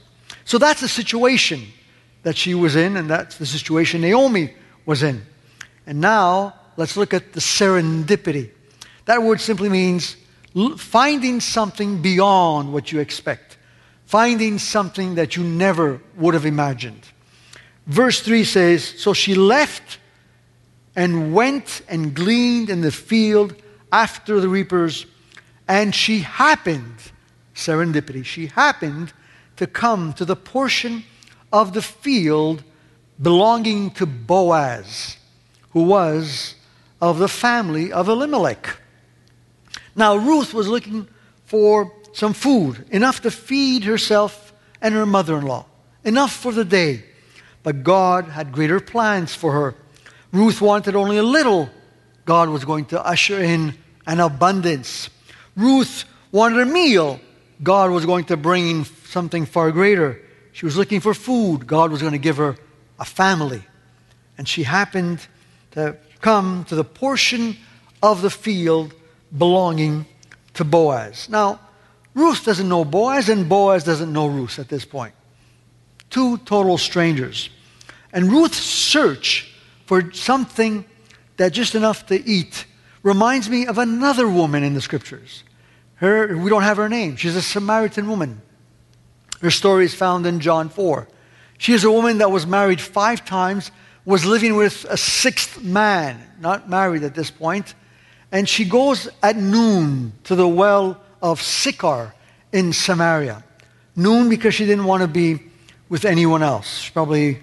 So 0.46 0.58
that's 0.58 0.82
the 0.82 0.88
situation 0.88 1.64
that 2.24 2.38
she 2.38 2.54
was 2.54 2.76
in, 2.76 2.98
and 2.98 3.10
that's 3.10 3.38
the 3.38 3.46
situation 3.46 4.02
Naomi 4.02 4.54
was 4.86 5.04
in. 5.04 5.22
And 5.86 6.02
now 6.02 6.56
let's 6.78 6.98
look 6.98 7.14
at 7.14 7.34
the 7.34 7.40
serendipity. 7.40 8.50
That 9.06 9.24
word 9.24 9.42
simply 9.42 9.70
means 9.70 10.18
finding 10.78 11.40
something 11.40 12.02
beyond 12.02 12.72
what 12.72 12.92
you 12.92 13.00
expect, 13.00 13.58
finding 14.06 14.60
something 14.60 15.16
that 15.16 15.36
you 15.36 15.44
never 15.44 16.02
would 16.16 16.34
have 16.34 16.46
imagined. 16.46 17.02
Verse 17.88 18.22
3 18.22 18.44
says 18.44 18.84
So 18.98 19.14
she 19.14 19.36
left 19.36 20.00
and 20.96 21.34
went 21.34 21.82
and 21.88 22.14
gleaned 22.14 22.70
in 22.70 22.82
the 22.82 22.92
field 22.92 23.56
after 23.92 24.40
the 24.40 24.50
reapers, 24.50 25.06
and 25.68 25.94
she 25.94 26.20
happened, 26.20 26.96
serendipity, 27.56 28.24
she 28.26 28.48
happened 28.48 29.14
to 29.56 29.68
come 29.68 30.14
to 30.14 30.26
the 30.26 30.36
portion 30.36 31.04
of 31.52 31.74
the 31.74 31.82
field 31.82 32.64
belonging 33.22 33.92
to 33.92 34.06
Boaz, 34.06 35.18
who 35.72 35.84
was 35.84 36.56
of 37.02 37.20
the 37.20 37.28
family 37.28 37.92
of 37.92 38.08
Elimelech. 38.08 38.78
Now, 39.96 40.16
Ruth 40.16 40.54
was 40.54 40.68
looking 40.68 41.08
for 41.46 41.94
some 42.14 42.34
food, 42.34 42.86
enough 42.90 43.22
to 43.22 43.32
feed 43.32 43.84
herself 43.84 44.54
and 44.82 44.94
her 44.94 45.06
mother 45.06 45.38
in 45.38 45.46
law, 45.46 45.66
enough 46.04 46.34
for 46.34 46.52
the 46.52 46.66
day. 46.66 47.04
But 47.62 47.84
God 47.84 48.26
had 48.26 48.52
greater 48.52 48.80
plans 48.80 49.34
for 49.34 49.52
her. 49.54 49.76
Ruth 50.34 50.60
wanted 50.62 50.96
only 50.96 51.18
a 51.18 51.24
little. 51.24 51.70
God 52.26 52.50
was 52.50 52.66
going 52.66 52.86
to 52.86 53.06
usher 53.06 53.42
in 53.42 53.76
an 54.08 54.20
abundance. 54.20 55.10
Ruth 55.56 56.06
wanted 56.32 56.60
a 56.60 56.66
meal. 56.66 57.20
God 57.62 57.92
was 57.92 58.06
going 58.06 58.26
to 58.26 58.36
bring 58.36 58.68
in 58.68 58.86
something 59.06 59.46
far 59.46 59.72
greater. 59.72 60.20
She 60.52 60.66
was 60.66 60.76
looking 60.76 61.00
for 61.00 61.14
food. 61.14 61.68
God 61.68 61.92
was 61.92 62.02
going 62.02 62.14
to 62.14 62.20
give 62.20 62.38
her 62.38 62.58
a 63.00 63.06
family. 63.06 63.64
And 64.38 64.48
she 64.48 64.64
happened 64.64 65.26
to 65.72 65.98
come 66.20 66.66
to 66.66 66.76
the 66.76 66.84
portion 66.84 67.56
of 68.02 68.24
the 68.24 68.32
field 68.32 68.94
belonging 69.38 70.08
to 70.56 70.64
Boaz. 70.64 71.30
Now, 71.30 71.60
Ruth 72.16 72.44
doesn't 72.44 72.68
know 72.68 72.86
Boaz, 72.86 73.30
and 73.30 73.48
Boaz 73.48 73.84
doesn't 73.84 74.12
know 74.12 74.28
Ruth 74.28 74.58
at 74.58 74.68
this 74.68 74.86
point. 74.86 75.14
Two 76.10 76.38
total 76.40 76.78
strangers. 76.80 77.50
And 78.12 78.32
Ruth's 78.32 78.58
search 78.58 79.53
for 79.86 80.12
something 80.14 80.86
that 81.38 81.54
just 81.54 81.76
enough 81.76 82.06
to 82.08 82.28
eat 82.28 82.66
reminds 83.02 83.50
me 83.50 83.66
of 83.66 83.78
another 83.78 84.28
woman 84.28 84.64
in 84.64 84.74
the 84.74 84.82
scriptures. 84.82 85.44
Her, 85.96 86.36
we 86.38 86.50
don't 86.50 86.64
have 86.64 86.78
her 86.78 86.90
name. 86.90 87.16
She's 87.16 87.36
a 87.36 87.42
Samaritan 87.42 88.10
woman. 88.10 88.42
Her 89.42 89.52
story 89.52 89.86
is 89.86 89.94
found 89.94 90.26
in 90.26 90.40
John 90.40 90.70
4. 90.70 91.08
She 91.58 91.74
is 91.74 91.84
a 91.84 91.92
woman 91.92 92.18
that 92.20 92.32
was 92.32 92.48
married 92.48 92.82
five 92.82 93.26
times, 93.26 93.72
was 94.06 94.26
living 94.26 94.56
with 94.56 94.86
a 94.90 94.98
sixth 94.98 95.62
man, 95.62 96.22
not 96.40 96.70
married 96.70 97.04
at 97.04 97.16
this 97.16 97.30
point, 97.30 97.74
and 98.32 98.50
she 98.50 98.66
goes 98.66 99.08
at 99.22 99.38
noon 99.38 100.14
to 100.24 100.36
the 100.36 100.48
well 100.48 101.02
of 101.22 101.42
Sychar 101.42 102.14
in 102.52 102.74
Samaria. 102.74 103.44
Noon 103.96 104.30
because 104.30 104.56
she 104.56 104.66
didn't 104.66 104.86
want 104.86 105.02
to 105.02 105.08
be 105.08 105.40
with 105.88 106.04
anyone 106.04 106.42
else. 106.42 106.80
She 106.80 106.92
probably 106.92 107.40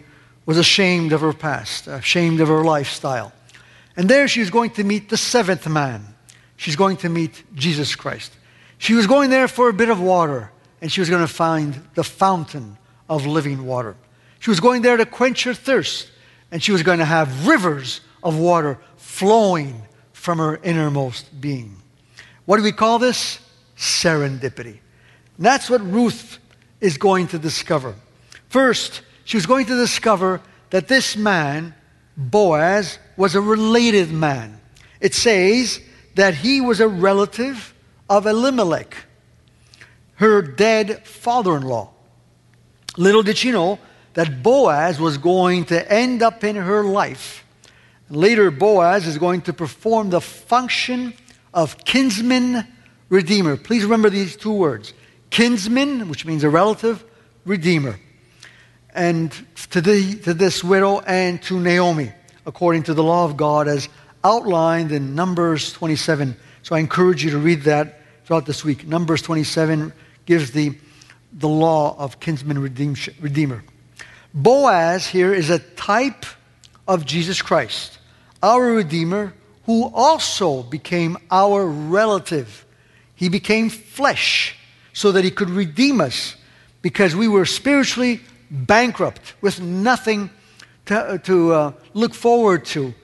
was 0.50 0.58
ashamed 0.58 1.12
of 1.12 1.20
her 1.20 1.32
past, 1.32 1.86
ashamed 1.86 2.40
of 2.40 2.48
her 2.48 2.64
lifestyle. 2.64 3.32
And 3.96 4.08
there 4.08 4.26
she 4.26 4.40
was 4.40 4.50
going 4.50 4.70
to 4.70 4.82
meet 4.82 5.08
the 5.08 5.16
seventh 5.16 5.68
man. 5.68 6.04
She's 6.56 6.74
going 6.74 6.96
to 6.96 7.08
meet 7.08 7.44
Jesus 7.54 7.94
Christ. 7.94 8.32
She 8.76 8.94
was 8.94 9.06
going 9.06 9.30
there 9.30 9.46
for 9.46 9.68
a 9.68 9.72
bit 9.72 9.90
of 9.90 10.00
water, 10.00 10.50
and 10.82 10.90
she 10.90 11.00
was 11.00 11.08
going 11.08 11.20
to 11.24 11.32
find 11.32 11.80
the 11.94 12.02
fountain 12.02 12.76
of 13.08 13.26
living 13.26 13.64
water. 13.64 13.94
She 14.40 14.50
was 14.50 14.58
going 14.58 14.82
there 14.82 14.96
to 14.96 15.06
quench 15.06 15.44
her 15.44 15.54
thirst, 15.54 16.10
and 16.50 16.60
she 16.60 16.72
was 16.72 16.82
going 16.82 16.98
to 16.98 17.04
have 17.04 17.46
rivers 17.46 18.00
of 18.20 18.36
water 18.36 18.76
flowing 18.96 19.80
from 20.12 20.38
her 20.38 20.58
innermost 20.64 21.40
being. 21.40 21.76
What 22.44 22.56
do 22.56 22.64
we 22.64 22.72
call 22.72 22.98
this? 22.98 23.38
Serendipity. 23.76 24.80
And 25.36 25.46
that's 25.46 25.70
what 25.70 25.80
Ruth 25.80 26.40
is 26.80 26.98
going 26.98 27.28
to 27.28 27.38
discover. 27.38 27.94
First, 28.48 29.02
she 29.30 29.36
was 29.36 29.46
going 29.46 29.64
to 29.64 29.76
discover 29.76 30.40
that 30.70 30.88
this 30.88 31.16
man, 31.16 31.72
Boaz, 32.16 32.98
was 33.16 33.36
a 33.36 33.40
related 33.40 34.10
man. 34.10 34.60
It 35.00 35.14
says 35.14 35.80
that 36.16 36.34
he 36.34 36.60
was 36.60 36.80
a 36.80 36.88
relative 36.88 37.72
of 38.08 38.26
Elimelech, 38.26 38.96
her 40.14 40.42
dead 40.42 41.06
father 41.06 41.56
in 41.56 41.62
law. 41.62 41.92
Little 42.96 43.22
did 43.22 43.38
she 43.38 43.52
know 43.52 43.78
that 44.14 44.42
Boaz 44.42 44.98
was 44.98 45.16
going 45.16 45.66
to 45.66 45.92
end 45.92 46.24
up 46.24 46.42
in 46.42 46.56
her 46.56 46.82
life. 46.82 47.44
Later, 48.08 48.50
Boaz 48.50 49.06
is 49.06 49.16
going 49.16 49.42
to 49.42 49.52
perform 49.52 50.10
the 50.10 50.20
function 50.20 51.14
of 51.54 51.84
kinsman 51.84 52.66
redeemer. 53.08 53.56
Please 53.56 53.84
remember 53.84 54.10
these 54.10 54.34
two 54.34 54.52
words 54.52 54.92
kinsman, 55.30 56.08
which 56.08 56.26
means 56.26 56.42
a 56.42 56.50
relative, 56.50 57.04
redeemer. 57.44 58.00
And 58.94 59.30
to, 59.70 59.80
to 59.82 60.34
this 60.34 60.64
widow 60.64 61.00
and 61.00 61.40
to 61.42 61.60
Naomi, 61.60 62.12
according 62.46 62.84
to 62.84 62.94
the 62.94 63.02
law 63.02 63.24
of 63.24 63.36
God 63.36 63.68
as 63.68 63.88
outlined 64.24 64.92
in 64.92 65.14
Numbers 65.14 65.72
27. 65.72 66.36
So 66.62 66.76
I 66.76 66.80
encourage 66.80 67.24
you 67.24 67.30
to 67.30 67.38
read 67.38 67.62
that 67.62 68.00
throughout 68.24 68.46
this 68.46 68.64
week. 68.64 68.86
Numbers 68.86 69.22
27 69.22 69.92
gives 70.26 70.50
the, 70.50 70.76
the 71.32 71.48
law 71.48 71.96
of 71.98 72.20
kinsman 72.20 72.60
redeemer. 72.60 73.64
Boaz 74.32 75.06
here 75.06 75.34
is 75.34 75.50
a 75.50 75.58
type 75.58 76.26
of 76.86 77.04
Jesus 77.04 77.42
Christ, 77.42 77.98
our 78.42 78.74
Redeemer, 78.74 79.34
who 79.66 79.90
also 79.94 80.62
became 80.62 81.16
our 81.30 81.66
relative. 81.66 82.64
He 83.14 83.28
became 83.28 83.70
flesh 83.70 84.56
so 84.92 85.12
that 85.12 85.24
he 85.24 85.30
could 85.30 85.50
redeem 85.50 86.00
us 86.00 86.36
because 86.82 87.14
we 87.14 87.28
were 87.28 87.44
spiritually 87.44 88.20
bankrupt 88.50 89.34
with 89.40 89.60
nothing 89.60 90.30
to, 90.86 91.20
to 91.24 91.52
uh, 91.52 91.72
look 91.94 92.14
forward 92.14 92.64
to. 92.66 92.94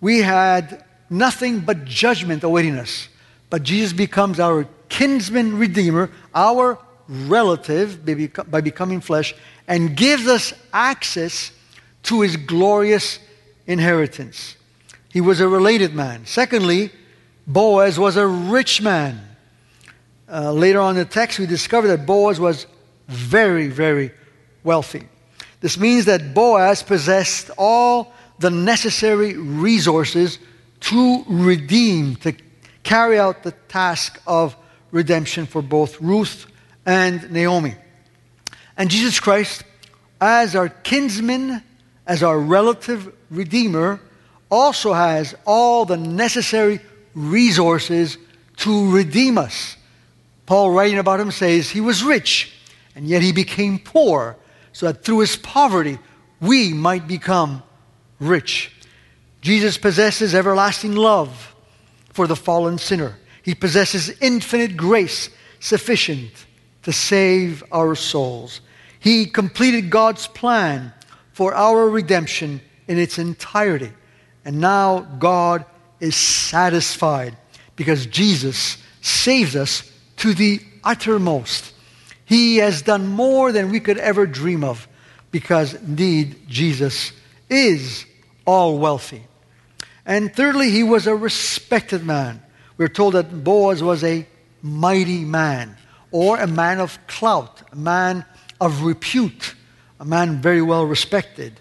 We 0.00 0.18
had 0.18 0.84
nothing 1.08 1.60
but 1.60 1.84
judgment 1.84 2.44
awaiting 2.44 2.76
us. 2.76 3.08
But 3.48 3.62
Jesus 3.62 3.92
becomes 3.92 4.38
our 4.38 4.66
kinsman 4.88 5.58
redeemer, 5.58 6.10
our 6.34 6.78
relative 7.08 8.04
by 8.50 8.60
becoming 8.60 9.00
flesh, 9.00 9.34
and 9.66 9.96
gives 9.96 10.28
us 10.28 10.52
access 10.72 11.50
to 12.04 12.20
his 12.20 12.36
glorious 12.36 13.18
inheritance. 13.66 14.56
He 15.12 15.20
was 15.20 15.40
a 15.40 15.48
related 15.48 15.94
man. 15.94 16.24
Secondly, 16.26 16.90
Boaz 17.46 17.98
was 17.98 18.16
a 18.16 18.26
rich 18.26 18.80
man. 18.80 19.20
Uh, 20.32 20.52
later 20.52 20.78
on 20.78 20.90
in 20.90 21.02
the 21.02 21.04
text, 21.04 21.40
we 21.40 21.46
discover 21.46 21.88
that 21.88 22.06
Boaz 22.06 22.38
was 22.38 22.66
very, 23.08 23.66
very 23.66 24.12
wealthy. 24.64 25.08
This 25.60 25.78
means 25.78 26.06
that 26.06 26.34
Boaz 26.34 26.82
possessed 26.82 27.50
all 27.58 28.12
the 28.38 28.50
necessary 28.50 29.36
resources 29.36 30.38
to 30.80 31.24
redeem, 31.28 32.16
to 32.16 32.34
carry 32.82 33.18
out 33.18 33.42
the 33.42 33.52
task 33.68 34.20
of 34.26 34.56
redemption 34.90 35.46
for 35.46 35.62
both 35.62 36.00
Ruth 36.00 36.46
and 36.86 37.30
Naomi. 37.30 37.74
And 38.76 38.90
Jesus 38.90 39.20
Christ, 39.20 39.64
as 40.20 40.56
our 40.56 40.68
kinsman, 40.68 41.62
as 42.06 42.22
our 42.22 42.38
relative 42.38 43.14
redeemer, 43.30 44.00
also 44.50 44.92
has 44.92 45.34
all 45.46 45.84
the 45.84 45.96
necessary 45.96 46.80
resources 47.14 48.16
to 48.56 48.90
redeem 48.90 49.38
us. 49.38 49.76
Paul, 50.46 50.70
writing 50.70 50.98
about 50.98 51.20
him, 51.20 51.30
says 51.30 51.70
he 51.70 51.80
was 51.80 52.02
rich, 52.02 52.52
and 52.96 53.06
yet 53.06 53.22
he 53.22 53.32
became 53.32 53.78
poor, 53.78 54.36
so 54.72 54.86
that 54.86 55.04
through 55.04 55.20
his 55.20 55.36
poverty 55.36 55.98
we 56.40 56.72
might 56.72 57.06
become 57.06 57.62
rich. 58.18 58.72
Jesus 59.40 59.78
possesses 59.78 60.34
everlasting 60.34 60.94
love 60.94 61.54
for 62.12 62.26
the 62.26 62.36
fallen 62.36 62.78
sinner. 62.78 63.16
He 63.42 63.54
possesses 63.54 64.10
infinite 64.20 64.76
grace 64.76 65.30
sufficient 65.60 66.30
to 66.82 66.92
save 66.92 67.62
our 67.72 67.94
souls. 67.94 68.60
He 68.98 69.26
completed 69.26 69.90
God's 69.90 70.26
plan 70.26 70.92
for 71.32 71.54
our 71.54 71.88
redemption 71.88 72.60
in 72.86 72.98
its 72.98 73.18
entirety. 73.18 73.90
And 74.44 74.60
now 74.60 75.00
God 75.18 75.64
is 76.00 76.16
satisfied 76.16 77.36
because 77.76 78.06
Jesus 78.06 78.76
saves 79.00 79.56
us 79.56 79.90
to 80.18 80.34
the 80.34 80.60
uttermost. 80.84 81.69
He 82.30 82.58
has 82.58 82.82
done 82.82 83.08
more 83.08 83.50
than 83.50 83.72
we 83.72 83.80
could 83.80 83.98
ever 83.98 84.24
dream 84.24 84.62
of 84.62 84.86
because 85.32 85.74
indeed 85.74 86.36
Jesus 86.48 87.10
is 87.48 88.06
all 88.46 88.78
wealthy. 88.78 89.24
And 90.06 90.32
thirdly, 90.32 90.70
he 90.70 90.84
was 90.84 91.08
a 91.08 91.16
respected 91.16 92.06
man. 92.06 92.40
We're 92.76 92.86
told 92.86 93.14
that 93.14 93.42
Boaz 93.42 93.82
was 93.82 94.04
a 94.04 94.28
mighty 94.62 95.24
man 95.24 95.76
or 96.12 96.38
a 96.38 96.46
man 96.46 96.78
of 96.78 97.04
clout, 97.08 97.62
a 97.72 97.76
man 97.76 98.24
of 98.60 98.82
repute, 98.84 99.56
a 99.98 100.04
man 100.04 100.40
very 100.40 100.62
well 100.62 100.86
respected. 100.86 101.58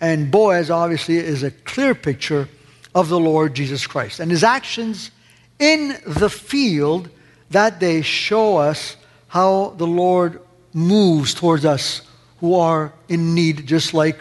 And 0.00 0.32
Boaz 0.32 0.68
obviously 0.68 1.18
is 1.18 1.44
a 1.44 1.52
clear 1.52 1.94
picture 1.94 2.48
of 2.92 3.08
the 3.08 3.20
Lord 3.20 3.54
Jesus 3.54 3.86
Christ. 3.86 4.18
And 4.18 4.32
his 4.32 4.42
actions 4.42 5.12
in 5.60 5.96
the 6.04 6.28
field 6.28 7.08
that 7.50 7.78
day 7.78 8.02
show 8.02 8.56
us 8.56 8.96
how 9.28 9.74
the 9.76 9.86
Lord 9.86 10.40
moves 10.72 11.34
towards 11.34 11.64
us 11.64 12.02
who 12.40 12.54
are 12.54 12.92
in 13.08 13.34
need, 13.34 13.66
just 13.66 13.94
like 13.94 14.18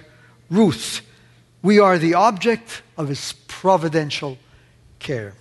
Ruth. 0.50 1.02
We 1.62 1.80
are 1.80 1.98
the 1.98 2.14
object 2.14 2.82
of 2.98 3.10
his 3.10 3.34
providential 3.48 4.38
care. 5.00 5.34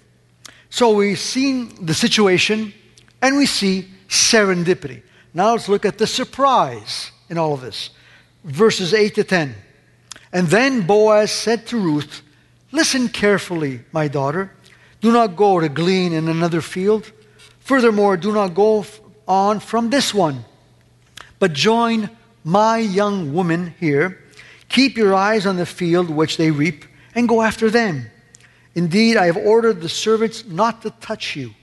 So 0.70 0.94
we've 0.94 1.18
seen 1.18 1.86
the 1.86 1.94
situation 1.94 2.72
and 3.22 3.36
we 3.36 3.46
see 3.46 3.88
serendipity. 4.08 5.02
Now 5.34 5.52
let's 5.52 5.68
look 5.68 5.84
at 5.84 5.98
the 5.98 6.06
surprise 6.06 7.10
in 7.28 7.38
all 7.38 7.54
of 7.54 7.60
this. 7.60 7.90
Verses 8.44 8.94
8 8.94 9.14
to 9.16 9.24
10. 9.24 9.54
And 10.32 10.48
then 10.48 10.86
Boaz 10.86 11.30
said 11.30 11.66
to 11.68 11.78
Ruth, 11.78 12.22
Listen 12.72 13.08
carefully, 13.08 13.80
my 13.92 14.08
daughter. 14.08 14.52
Do 15.00 15.12
not 15.12 15.36
go 15.36 15.60
to 15.60 15.68
glean 15.68 16.12
in 16.12 16.28
another 16.28 16.60
field. 16.60 17.10
Furthermore, 17.60 18.16
do 18.16 18.32
not 18.32 18.54
go 18.54 18.84
on 19.26 19.60
from 19.60 19.90
this 19.90 20.14
one, 20.14 20.44
but 21.38 21.52
join 21.52 22.10
my 22.44 22.78
young 22.78 23.32
woman 23.32 23.74
here. 23.80 24.22
Keep 24.68 24.96
your 24.96 25.14
eyes 25.14 25.46
on 25.46 25.56
the 25.56 25.66
field 25.66 26.10
which 26.10 26.36
they 26.36 26.50
reap, 26.50 26.84
and 27.14 27.28
go 27.28 27.42
after 27.42 27.70
them. 27.70 28.10
Indeed, 28.74 29.16
I 29.16 29.26
have 29.26 29.36
ordered 29.36 29.80
the 29.80 29.88
servants 29.88 30.44
not 30.44 30.82
to 30.82 30.90
touch 30.90 31.34
you. 31.34 31.54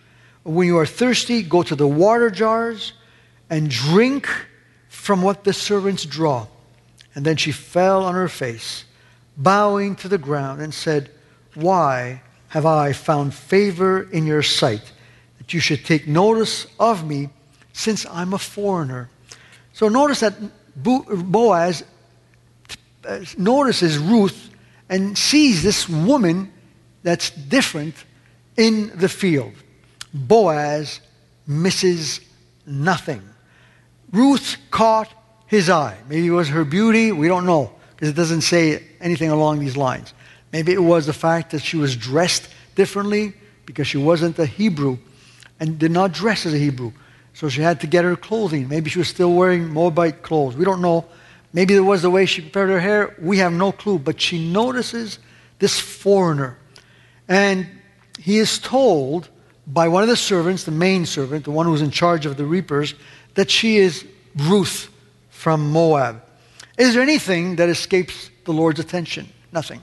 When 0.44 0.68
you 0.68 0.78
are 0.80 0.86
thirsty, 0.86 1.44
go 1.44 1.64
to 1.64 1.76
the 1.76 1.88
water 1.88 2.30
jars 2.30 2.94
and 3.50 3.70
drink 3.70 4.28
from 4.90 5.22
what 5.22 5.44
the 5.44 5.54
servants 5.54 6.06
draw. 6.06 6.48
And 7.16 7.24
then 7.26 7.38
she 7.38 7.52
fell 7.52 8.04
on 8.04 8.16
her 8.16 8.28
face, 8.28 8.86
bowing 9.38 9.96
to 9.98 10.08
the 10.08 10.18
ground, 10.18 10.62
and 10.62 10.74
said, 10.74 11.12
Why 11.54 12.22
have 12.50 12.66
I 12.66 12.94
found 12.94 13.34
favor 13.34 14.04
in 14.12 14.26
your 14.26 14.44
sight, 14.44 14.92
that 15.38 15.54
you 15.54 15.60
should 15.60 15.86
take 15.86 16.08
notice 16.08 16.68
of 16.80 17.06
me, 17.06 17.30
since 17.74 18.06
I'm 18.06 18.34
a 18.34 18.38
foreigner? 18.38 19.10
So 19.74 19.90
notice 19.90 20.22
that 20.22 20.34
Boaz 20.76 21.84
uh, 23.06 23.20
notices 23.38 23.98
Ruth 23.98 24.50
and 24.90 25.18
sees 25.18 25.64
this 25.64 25.90
woman 25.90 26.52
that's 27.04 27.30
different 27.32 27.96
in 28.56 28.92
the 28.96 29.10
field. 29.10 29.54
Boaz 30.14 31.02
misses 31.48 32.22
nothing. 32.66 33.22
Ruth 34.12 34.58
caught 34.72 35.12
his 35.48 35.70
eye. 35.70 35.98
Maybe 36.08 36.28
it 36.28 36.32
was 36.32 36.50
her 36.50 36.64
beauty, 36.64 37.12
we 37.12 37.28
don't 37.28 37.46
know, 37.46 37.72
because 37.92 38.10
it 38.10 38.16
doesn't 38.16 38.42
say 38.42 38.84
anything 39.02 39.30
along 39.30 39.60
these 39.60 39.76
lines. 39.76 40.14
Maybe 40.52 40.72
it 40.72 40.84
was 40.84 41.06
the 41.08 41.14
fact 41.14 41.52
that 41.52 41.64
she 41.64 41.78
was 41.78 41.96
dressed 41.96 42.48
differently 42.76 43.34
because 43.66 43.88
she 43.88 43.98
wasn't 43.98 44.38
a 44.40 44.46
Hebrew. 44.46 44.98
and 45.60 45.80
did 45.80 45.92
not 45.92 46.12
dress 46.12 46.46
as 46.46 46.54
a 46.54 46.58
Hebrew. 46.58 46.92
So 47.34 47.50
she 47.50 47.62
had 47.62 47.82
to 47.82 47.88
get 47.88 48.04
her 48.04 48.16
clothing. 48.16 48.68
Maybe 48.68 48.90
she 48.90 49.00
was 49.00 49.08
still 49.08 49.34
wearing 49.34 49.70
Moabite 49.70 50.22
clothes. 50.22 50.56
We 50.56 50.66
don't 50.66 50.82
know. 50.82 51.06
Maybe 51.52 51.76
it 51.76 51.80
was 51.80 52.02
the 52.02 52.10
way 52.10 52.26
she 52.26 52.42
prepared 52.42 52.70
her 52.70 52.80
hair. 52.80 53.16
We 53.20 53.40
have 53.40 53.52
no 53.52 53.72
clue. 53.72 54.00
But 54.00 54.22
she 54.22 54.52
notices 54.52 55.20
this 55.60 55.80
foreigner. 55.80 56.58
And 57.28 57.68
he 58.20 58.38
is 58.38 58.60
told 58.60 59.30
by 59.66 59.88
one 59.88 60.04
of 60.04 60.10
the 60.10 60.18
servants, 60.18 60.64
the 60.64 60.72
main 60.72 61.06
servant, 61.06 61.46
the 61.46 61.52
one 61.52 61.66
who's 61.66 61.82
in 61.82 61.92
charge 61.92 62.26
of 62.26 62.38
the 62.38 62.46
reapers, 62.46 62.94
that 63.36 63.50
she 63.50 63.78
is 63.78 64.06
Ruth 64.36 64.90
from 65.30 65.72
Moab. 65.72 66.22
Is 66.78 66.94
there 66.94 67.04
anything 67.04 67.56
that 67.58 67.70
escapes 67.70 68.30
the 68.46 68.54
Lord's 68.54 68.80
attention? 68.80 69.30
Nothing. 69.52 69.82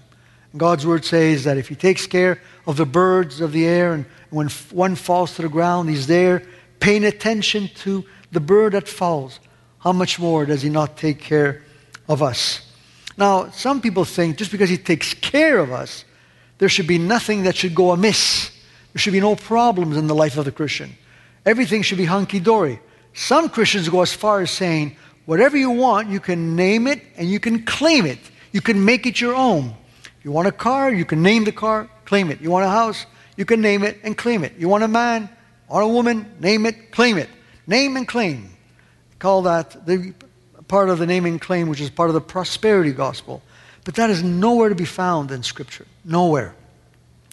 God's 0.57 0.85
word 0.85 1.05
says 1.05 1.45
that 1.45 1.57
if 1.57 1.69
he 1.69 1.77
takes 1.77 2.07
care 2.07 2.41
of 2.67 2.77
the 2.77 2.87
birds 2.87 3.41
of 3.41 3.53
the 3.53 3.67
air 3.67 3.93
and 3.93 4.05
when 4.31 4.49
one 4.71 4.97
falls 4.97 5.37
to 5.37 5.43
the 5.43 5.49
ground, 5.49 5.89
he's 5.89 6.07
there 6.07 6.43
paying 6.81 7.05
attention 7.05 7.69
to 7.77 8.05
the 8.33 8.41
bird 8.41 8.73
that 8.73 8.89
falls. 8.89 9.39
How 9.79 9.93
much 9.93 10.19
more 10.19 10.45
does 10.45 10.63
he 10.63 10.69
not 10.69 10.97
take 10.97 11.21
care 11.21 11.63
of 12.09 12.23
us? 12.23 12.67
Now, 13.17 13.51
some 13.51 13.81
people 13.81 14.05
think 14.05 14.37
just 14.37 14.51
because 14.51 14.71
he 14.71 14.79
takes 14.79 15.15
care 15.15 15.59
of 15.59 15.73
us, 15.73 16.05
there 16.59 16.69
should 16.69 16.87
be 16.87 16.99
nothing 16.99 17.45
that 17.45 17.57
should 17.57 17.75
go 17.75 17.93
amiss. 17.93 18.51
There 18.93 19.01
should 19.01 19.13
be 19.13 19.21
no 19.21 19.37
problems 19.37 19.97
in 19.97 20.07
the 20.07 20.15
life 20.15 20.37
of 20.37 20.45
the 20.45 20.53
Christian. 20.53 20.97
Everything 21.47 21.83
should 21.83 21.99
be 21.99 22.05
hunky 22.05 22.41
dory. 22.41 22.81
Some 23.15 23.49
Christians 23.49 23.89
go 23.89 24.03
as 24.03 24.13
far 24.13 24.41
as 24.41 24.51
saying, 24.51 24.97
whatever 25.27 25.57
you 25.57 25.71
want, 25.71 26.09
you 26.09 26.21
can 26.21 26.57
name 26.57 26.87
it 26.87 27.03
and 27.17 27.31
you 27.31 27.41
can 27.41 27.65
claim 27.65 28.07
it. 28.07 28.19
You 28.53 28.61
can 28.61 28.85
make 28.85 29.07
it 29.07 29.21
your 29.21 29.35
own. 29.35 29.75
You 30.23 30.33
want 30.33 30.49
a 30.49 30.53
car, 30.53 30.93
you 30.93 31.05
can 31.05 31.23
name 31.23 31.45
the 31.45 31.53
car, 31.53 31.89
claim 32.05 32.31
it. 32.31 32.41
You 32.41 32.51
want 32.51 32.67
a 32.67 32.69
house, 32.69 33.07
you 33.37 33.45
can 33.45 33.61
name 33.61 33.83
it 33.85 33.99
and 34.03 34.17
claim 34.17 34.45
it. 34.45 34.53
You 34.59 34.69
want 34.69 34.85
a 34.85 34.89
man 34.89 35.31
or 35.71 35.81
a 35.81 35.89
woman, 35.89 36.31
name 36.41 36.67
it, 36.67 36.91
claim 36.91 37.17
it. 37.17 37.31
Name 37.67 37.97
and 37.97 38.07
claim. 38.07 38.51
Call 39.19 39.43
that 39.43 39.87
the 39.87 40.13
part 40.67 40.91
of 40.91 40.99
the 40.99 41.07
name 41.07 41.25
and 41.25 41.41
claim, 41.41 41.69
which 41.69 41.81
is 41.81 41.89
part 41.89 42.11
of 42.11 42.15
the 42.15 42.21
prosperity 42.21 42.93
gospel. 42.93 43.43
But 43.85 43.95
that 43.95 44.11
is 44.11 44.23
nowhere 44.23 44.69
to 44.69 44.75
be 44.75 44.85
found 44.85 45.31
in 45.31 45.43
Scripture. 45.43 45.87
Nowhere. 46.05 46.55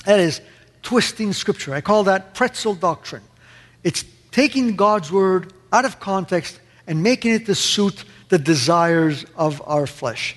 That 0.05 0.19
is 0.19 0.39
twisting 0.83 1.33
Scripture. 1.33 1.73
I 1.73 1.81
call 1.81 2.03
that 2.05 2.33
pretzel 2.35 2.75
doctrine. 2.75 3.23
It's 3.83 4.05
taking 4.31 4.75
God's 4.75 5.11
word 5.11 5.51
out 5.73 5.85
of 5.85 5.99
context 5.99 6.59
and 6.85 7.03
making 7.03 7.33
it 7.33 7.47
to 7.47 7.55
suit 7.55 8.05
the 8.29 8.37
desires 8.37 9.25
of 9.35 9.61
our 9.65 9.87
flesh. 9.87 10.35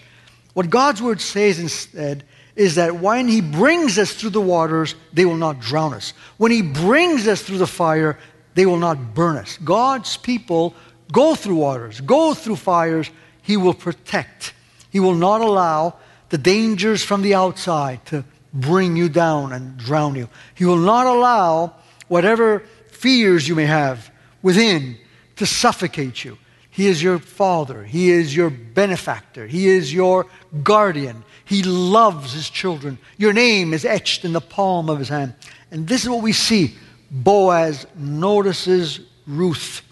What 0.55 0.71
God's 0.71 1.03
word 1.03 1.21
says 1.21 1.59
instead 1.59 2.25
is 2.57 2.75
that 2.75 2.97
when 2.97 3.29
he 3.29 3.41
brings 3.41 3.99
us 3.99 4.13
through 4.13 4.31
the 4.31 4.41
waters, 4.41 4.95
they 5.13 5.25
will 5.25 5.37
not 5.37 5.61
drown 5.61 5.95
us. 5.95 6.13
When 6.37 6.51
he 6.51 6.63
brings 6.63 7.27
us 7.27 7.43
through 7.43 7.59
the 7.59 7.67
fire, 7.67 8.19
they 8.55 8.67
will 8.67 8.79
not 8.79 9.15
burn 9.15 9.37
us. 9.37 9.59
God's 9.59 10.17
people 10.17 10.75
go 11.13 11.35
through 11.35 11.57
waters, 11.57 12.01
go 12.01 12.35
through 12.35 12.57
fires, 12.57 13.11
he 13.43 13.57
will 13.57 13.75
protect. 13.75 14.53
He 14.91 15.01
will 15.01 15.15
not 15.15 15.41
allow 15.41 15.97
the 16.29 16.39
dangers 16.39 17.03
from 17.03 17.23
the 17.23 17.35
outside 17.35 18.05
to 18.07 18.25
bring 18.53 18.97
you 18.97 19.09
down 19.09 19.53
and 19.53 19.77
drown 19.77 20.15
you. 20.15 20.29
He 20.55 20.65
will 20.65 20.77
not 20.77 21.07
allow 21.07 21.75
whatever 22.09 22.65
fears 22.89 23.49
you 23.49 23.55
may 23.55 23.67
have 23.67 24.11
within 24.43 24.97
to 25.37 25.47
suffocate 25.47 26.25
you. 26.25 26.37
He 26.71 26.87
is 26.87 27.03
your 27.03 27.19
father. 27.19 27.83
He 27.85 28.11
is 28.11 28.35
your 28.35 28.49
benefactor. 28.49 29.47
He 29.47 29.69
is 29.69 29.93
your 29.93 30.27
guardian. 30.63 31.25
He 31.45 31.63
loves 31.65 32.33
his 32.33 32.49
children. 32.49 32.99
Your 33.19 33.33
name 33.33 33.75
is 33.75 33.85
etched 33.85 34.25
in 34.25 34.33
the 34.33 34.41
palm 34.41 34.89
of 34.89 34.99
his 34.99 35.09
hand. 35.09 35.35
And 35.71 35.87
this 35.89 36.05
is 36.05 36.09
what 36.09 36.23
we 36.23 36.33
see. 36.33 36.77
Boaz 37.11 37.87
notices 37.97 39.01
Ruth. 39.27 39.83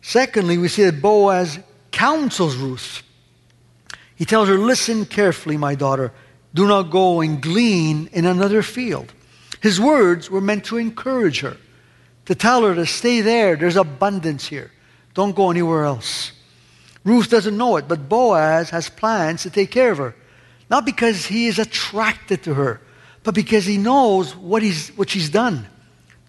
Secondly, 0.00 0.56
we 0.56 0.68
see 0.68 0.84
that 0.84 1.02
Boaz 1.02 1.58
counsels 1.90 2.56
Ruth. 2.56 3.02
He 4.14 4.24
tells 4.24 4.48
her, 4.48 4.56
Listen 4.56 5.04
carefully, 5.04 5.58
my 5.58 5.74
daughter. 5.74 6.12
Do 6.54 6.66
not 6.66 6.84
go 6.84 7.20
and 7.20 7.42
glean 7.42 8.08
in 8.12 8.24
another 8.24 8.62
field. 8.62 9.12
His 9.60 9.78
words 9.78 10.30
were 10.30 10.40
meant 10.40 10.64
to 10.66 10.78
encourage 10.78 11.40
her, 11.40 11.58
to 12.24 12.34
tell 12.34 12.62
her 12.62 12.74
to 12.74 12.86
stay 12.86 13.20
there. 13.20 13.56
There's 13.56 13.76
abundance 13.76 14.46
here. 14.46 14.70
Don't 15.16 15.34
go 15.34 15.50
anywhere 15.50 15.86
else. 15.86 16.32
Ruth 17.02 17.30
doesn't 17.30 17.56
know 17.56 17.78
it, 17.78 17.88
but 17.88 18.06
Boaz 18.06 18.68
has 18.68 18.90
plans 18.90 19.44
to 19.44 19.50
take 19.50 19.70
care 19.70 19.90
of 19.90 19.96
her. 19.96 20.14
Not 20.68 20.84
because 20.84 21.24
he 21.24 21.46
is 21.46 21.58
attracted 21.58 22.42
to 22.42 22.52
her, 22.52 22.82
but 23.22 23.34
because 23.34 23.64
he 23.64 23.78
knows 23.78 24.36
what, 24.36 24.62
he's, 24.62 24.90
what 24.90 25.08
she's 25.08 25.30
done. 25.30 25.66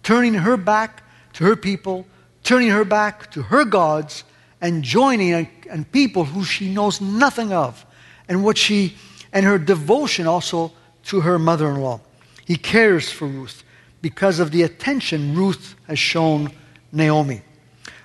Turning 0.02 0.32
her 0.32 0.56
back 0.56 1.02
to 1.34 1.44
her 1.44 1.54
people, 1.54 2.06
turning 2.42 2.70
her 2.70 2.84
back 2.86 3.30
to 3.32 3.42
her 3.42 3.66
gods, 3.66 4.24
and 4.62 4.82
joining 4.82 5.34
a, 5.34 5.50
and 5.68 5.92
people 5.92 6.24
who 6.24 6.42
she 6.42 6.72
knows 6.72 6.98
nothing 6.98 7.52
of, 7.52 7.84
and 8.26 8.42
what 8.42 8.56
she 8.56 8.96
and 9.34 9.44
her 9.44 9.58
devotion 9.58 10.26
also 10.26 10.72
to 11.04 11.20
her 11.20 11.38
mother-in-law. 11.38 12.00
He 12.46 12.56
cares 12.56 13.12
for 13.12 13.26
Ruth 13.26 13.62
because 14.00 14.38
of 14.38 14.50
the 14.50 14.62
attention 14.62 15.36
Ruth 15.36 15.74
has 15.86 15.98
shown 15.98 16.52
Naomi. 16.90 17.42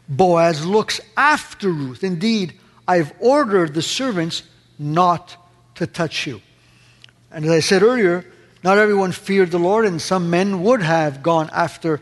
Boaz 0.07 0.65
looks 0.65 0.99
after 1.15 1.69
Ruth. 1.69 2.03
Indeed, 2.03 2.53
I've 2.87 3.13
ordered 3.19 3.73
the 3.73 3.81
servants 3.81 4.43
not 4.77 5.35
to 5.75 5.87
touch 5.87 6.27
you. 6.27 6.41
And 7.31 7.45
as 7.45 7.51
I 7.51 7.59
said 7.61 7.83
earlier, 7.83 8.25
not 8.63 8.77
everyone 8.77 9.11
feared 9.11 9.51
the 9.51 9.59
Lord, 9.59 9.85
and 9.85 10.01
some 10.01 10.29
men 10.29 10.63
would 10.63 10.81
have 10.81 11.23
gone 11.23 11.49
after 11.53 12.01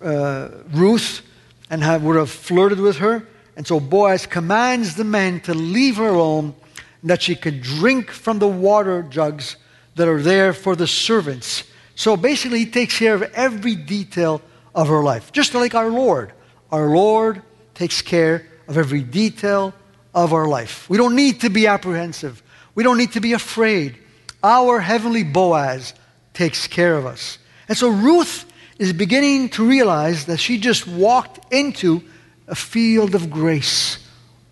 uh, 0.00 0.48
Ruth 0.70 1.22
and 1.68 1.82
have, 1.82 2.02
would 2.02 2.16
have 2.16 2.30
flirted 2.30 2.80
with 2.80 2.98
her. 2.98 3.26
And 3.56 3.66
so 3.66 3.80
Boaz 3.80 4.26
commands 4.26 4.94
the 4.94 5.04
men 5.04 5.40
to 5.40 5.54
leave 5.54 5.96
her 5.96 6.08
alone, 6.08 6.54
and 7.00 7.10
that 7.10 7.22
she 7.22 7.34
could 7.34 7.62
drink 7.62 8.10
from 8.10 8.38
the 8.38 8.48
water 8.48 9.02
jugs 9.02 9.56
that 9.96 10.08
are 10.08 10.22
there 10.22 10.52
for 10.52 10.76
the 10.76 10.86
servants. 10.86 11.64
So 11.94 12.16
basically, 12.16 12.60
he 12.60 12.66
takes 12.70 12.98
care 12.98 13.14
of 13.14 13.22
every 13.34 13.74
detail 13.74 14.40
of 14.74 14.88
her 14.88 15.02
life, 15.02 15.32
just 15.32 15.54
like 15.54 15.74
our 15.74 15.90
Lord. 15.90 16.32
Our 16.72 16.88
Lord 16.88 17.42
takes 17.74 18.00
care 18.00 18.46
of 18.66 18.78
every 18.78 19.02
detail 19.02 19.74
of 20.14 20.32
our 20.32 20.48
life. 20.48 20.88
We 20.88 20.96
don't 20.96 21.14
need 21.14 21.42
to 21.42 21.50
be 21.50 21.66
apprehensive. 21.66 22.42
We 22.74 22.82
don't 22.82 22.96
need 22.96 23.12
to 23.12 23.20
be 23.20 23.34
afraid. 23.34 23.98
Our 24.42 24.80
heavenly 24.80 25.22
Boaz 25.22 25.92
takes 26.32 26.66
care 26.66 26.96
of 26.96 27.04
us. 27.04 27.38
And 27.68 27.76
so 27.76 27.90
Ruth 27.90 28.46
is 28.78 28.92
beginning 28.92 29.50
to 29.50 29.68
realize 29.68 30.24
that 30.26 30.38
she 30.38 30.58
just 30.58 30.86
walked 30.86 31.52
into 31.52 32.02
a 32.48 32.54
field 32.54 33.14
of 33.14 33.30
grace. 33.30 33.98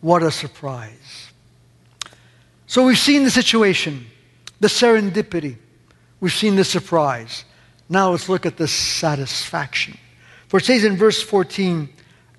What 0.00 0.22
a 0.22 0.30
surprise. 0.30 1.30
So 2.66 2.86
we've 2.86 2.98
seen 2.98 3.24
the 3.24 3.30
situation, 3.30 4.06
the 4.60 4.68
serendipity. 4.68 5.56
We've 6.20 6.32
seen 6.32 6.56
the 6.56 6.64
surprise. 6.64 7.44
Now 7.88 8.10
let's 8.10 8.28
look 8.28 8.46
at 8.46 8.58
the 8.58 8.68
satisfaction. 8.68 9.98
For 10.48 10.58
it 10.58 10.64
says 10.64 10.84
in 10.84 10.96
verse 10.96 11.20
14, 11.22 11.88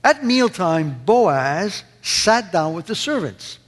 at 0.03 0.23
mealtime, 0.23 1.01
Boaz 1.05 1.83
sat 2.01 2.51
down 2.51 2.73
with 2.73 2.87
the 2.87 2.95
servants. 2.95 3.59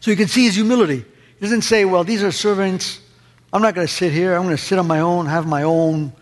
So 0.00 0.10
you 0.10 0.16
can 0.16 0.28
see 0.28 0.44
his 0.44 0.54
humility. 0.54 0.98
He 0.98 1.40
doesn't 1.40 1.62
say, 1.62 1.84
well, 1.84 2.04
these 2.04 2.22
are 2.22 2.32
servants. 2.32 3.00
I'm 3.52 3.62
not 3.62 3.74
going 3.74 3.86
to 3.86 3.92
sit 3.92 4.12
here. 4.12 4.34
I'm 4.34 4.42
going 4.44 4.56
to 4.56 4.62
sit 4.62 4.78
on 4.78 4.86
my 4.86 5.00
own, 5.00 5.26
have 5.26 5.46
my 5.46 5.64
own 5.64 6.12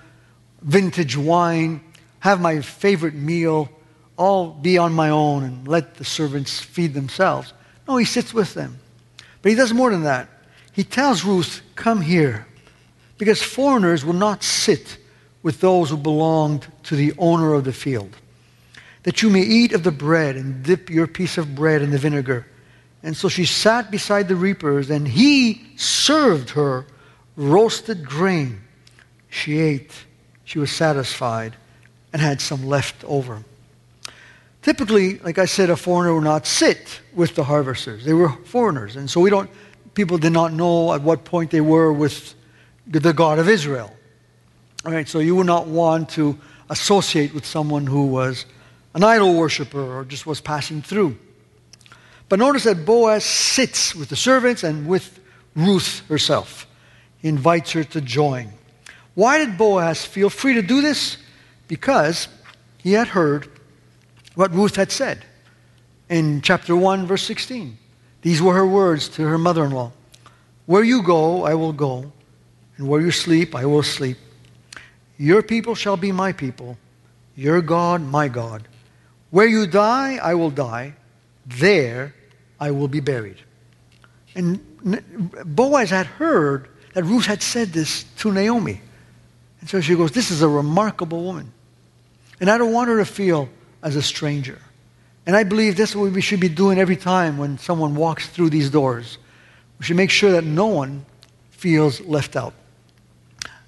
vintage 0.63 1.17
wine, 1.17 1.81
have 2.21 2.41
my 2.41 2.61
favorite 2.61 3.15
meal, 3.15 3.71
all 4.17 4.51
be 4.51 4.77
on 4.77 4.93
my 4.93 5.09
own 5.09 5.45
and 5.45 5.67
let 5.67 5.95
the 5.95 6.05
servants 6.05 6.61
feed 6.61 6.93
themselves. 6.93 7.55
No, 7.89 7.97
he 7.97 8.05
sits 8.05 8.35
with 8.35 8.53
them. 8.53 8.79
But 9.41 9.51
he 9.51 9.57
does 9.57 9.73
more 9.73 9.91
than 9.91 10.03
that. 10.03 10.29
He 10.73 10.85
tells 10.85 11.25
Ruth, 11.25 11.63
come 11.75 12.03
here. 12.03 12.47
Because 13.17 13.43
foreigners 13.43 14.05
will 14.05 14.15
not 14.15 14.43
sit 14.43 14.99
with 15.43 15.61
those 15.61 15.91
who 15.91 15.97
belonged 15.97 16.67
to 16.85 16.97
the 16.97 17.15
owner 17.17 17.55
of 17.55 17.65
the 17.65 17.73
field. 17.73 18.15
That 19.05 19.23
you 19.23 19.31
may 19.31 19.43
eat 19.43 19.73
of 19.73 19.83
the 19.83 19.91
bread 19.91 20.37
and 20.37 20.63
dip 20.63 20.91
your 20.91 21.07
piece 21.07 21.39
of 21.39 21.55
bread 21.55 21.83
in 21.83 21.91
the 21.91 21.99
vinegar 21.99 22.47
and 23.03 23.17
so 23.17 23.29
she 23.29 23.45
sat 23.45 23.91
beside 23.91 24.29
the 24.29 24.37
reapers, 24.37 24.91
and 24.91 25.09
he 25.09 25.63
served 25.77 26.51
her 26.51 26.87
roasted 27.37 28.05
grain. 28.05 28.61
She 29.31 29.59
ate, 29.59 29.93
she 30.45 30.59
was 30.59 30.71
satisfied, 30.71 31.57
and 32.13 32.21
had 32.21 32.41
some 32.41 32.67
left 32.67 33.03
over. 33.05 33.43
Typically, 34.63 35.19
like 35.21 35.39
I 35.39 35.47
said, 35.47 35.71
a 35.71 35.77
foreigner 35.77 36.15
would 36.15 36.25
not 36.25 36.47
sit 36.47 37.01
with 37.15 37.35
the 37.35 37.45
harvesters. 37.45 38.05
They 38.05 38.13
were 38.13 38.29
foreigners. 38.45 38.97
And 38.97 39.09
so 39.09 39.21
we 39.21 39.31
don't, 39.31 39.49
people 39.95 40.19
did 40.19 40.35
not 40.35 40.53
know 40.53 40.93
at 40.93 41.01
what 41.01 41.25
point 41.25 41.51
they 41.51 41.63
were 41.63 41.91
with 41.91 42.35
the 42.87 43.15
God 43.15 43.39
of 43.39 43.49
Israel. 43.49 43.91
All 44.85 44.93
right, 44.93 45.09
so 45.09 45.21
you 45.21 45.35
would 45.37 45.47
not 45.47 45.67
want 45.67 46.11
to 46.11 46.39
associate 46.69 47.33
with 47.33 47.47
someone 47.47 47.87
who 47.87 48.07
was 48.07 48.45
an 48.95 49.05
idol 49.05 49.35
worshiper 49.35 49.81
or 49.81 50.05
just 50.05 50.27
was 50.27 50.41
passing 50.41 50.83
through. 50.83 51.17
But 52.29 52.39
notice 52.39 52.65
that 52.65 52.85
Boaz 52.85 53.25
sits 53.25 53.95
with 53.95 54.09
the 54.09 54.17
servants 54.17 54.63
and 54.63 54.87
with 54.87 55.19
Ruth 55.55 56.07
herself. 56.09 56.67
He 57.19 57.29
invites 57.29 57.73
her 57.73 57.85
to 57.85 58.01
join. 58.01 58.53
Why 59.15 59.39
did 59.39 59.59
Boaz 59.59 60.05
feel 60.05 60.31
free 60.31 60.55
to 60.55 60.63
do 60.63 60.81
this? 60.81 61.19
because 61.71 62.27
he 62.79 62.95
had 62.95 63.07
heard 63.07 63.49
what 64.35 64.53
Ruth 64.53 64.75
had 64.75 64.91
said 64.91 65.25
in 66.09 66.41
chapter 66.41 66.75
1, 66.75 67.07
verse 67.07 67.23
16. 67.23 67.79
These 68.23 68.43
were 68.43 68.55
her 68.55 68.67
words 68.67 69.09
to 69.11 69.23
her 69.23 69.39
mother 69.39 69.65
in 69.65 69.71
law 69.71 69.93
Where 70.67 70.83
you 70.83 71.01
go, 71.05 71.45
I 71.45 71.55
will 71.55 71.73
go, 71.73 72.11
and 72.77 72.89
where 72.89 73.01
you 73.01 73.13
sleep, 73.13 73.55
I 73.55 73.67
will 73.67 73.85
sleep. 73.85 74.19
Your 75.17 75.43
people 75.43 75.77
shall 75.77 75.97
be 75.97 76.11
my 76.11 76.33
people, 76.33 76.77
your 77.37 77.63
God, 77.63 78.03
my 78.03 78.27
God. 78.27 78.67
Where 79.31 79.47
you 79.47 79.67
die, 79.67 80.17
I 80.17 80.35
will 80.35 80.51
die. 80.51 80.95
There 81.47 82.15
I 82.59 82.71
will 82.73 82.89
be 82.89 83.01
buried. 83.01 83.39
And 84.35 84.61
Boaz 85.45 85.91
had 85.91 86.07
heard 86.07 86.69
that 86.95 87.05
Ruth 87.05 87.27
had 87.27 87.43
said 87.43 87.69
this 87.69 88.05
to 88.19 88.33
Naomi. 88.33 88.81
And 89.61 89.69
so 89.69 89.81
she 89.81 89.95
goes, 89.95 90.13
This 90.13 90.31
is 90.31 90.43
a 90.43 90.49
remarkable 90.49 91.23
woman. 91.23 91.53
And 92.41 92.51
I 92.51 92.59
don't 92.59 92.73
want 92.73 92.89
her 92.89 92.99
to 92.99 93.05
feel 93.05 93.49
as 93.83 93.97
a 93.97 94.03
stranger. 94.03 94.59
And 95.27 95.37
I 95.37 95.45
believe 95.45 95.77
that's 95.77 95.95
what 95.95 96.11
we 96.13 96.21
should 96.21 96.41
be 96.41 96.49
doing 96.49 96.79
every 96.79 96.97
time 96.97 97.39
when 97.39 97.59
someone 97.59 97.95
walks 97.95 98.29
through 98.29 98.51
these 98.51 98.71
doors. 98.71 99.19
We 99.79 99.85
should 99.85 99.97
make 99.97 100.11
sure 100.11 100.33
that 100.33 100.45
no 100.45 100.67
one 100.67 101.05
feels 101.51 102.01
left 102.01 102.37
out. 102.37 102.55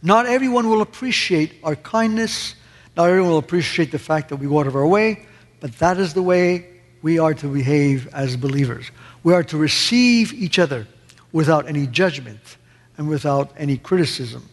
Not 0.03 0.27
everyone 0.27 0.68
will 0.68 0.81
appreciate 0.81 1.55
our 1.62 1.77
kindness. 1.77 2.55
Not 2.96 3.09
everyone 3.09 3.31
will 3.31 3.38
appreciate 3.38 3.92
the 3.92 3.98
fact 3.98 4.31
that 4.31 4.37
we 4.37 4.48
go 4.48 4.61
out 4.61 4.66
of 4.66 4.75
our 4.75 4.87
way, 4.87 5.27
but 5.62 5.79
that 5.79 5.96
is 5.96 6.12
the 6.12 6.22
way 6.22 6.66
we 7.03 7.20
are 7.20 7.35
to 7.35 7.46
behave 7.46 8.12
as 8.12 8.37
believers. 8.37 8.90
We 9.22 9.33
are 9.33 9.44
to 9.44 9.57
receive 9.57 10.33
each 10.33 10.59
other 10.59 10.88
without 11.31 11.68
any 11.68 11.87
judgment 11.87 12.57
and 12.98 13.09
without 13.09 13.53
any 13.57 13.79
criticism. 13.79 14.48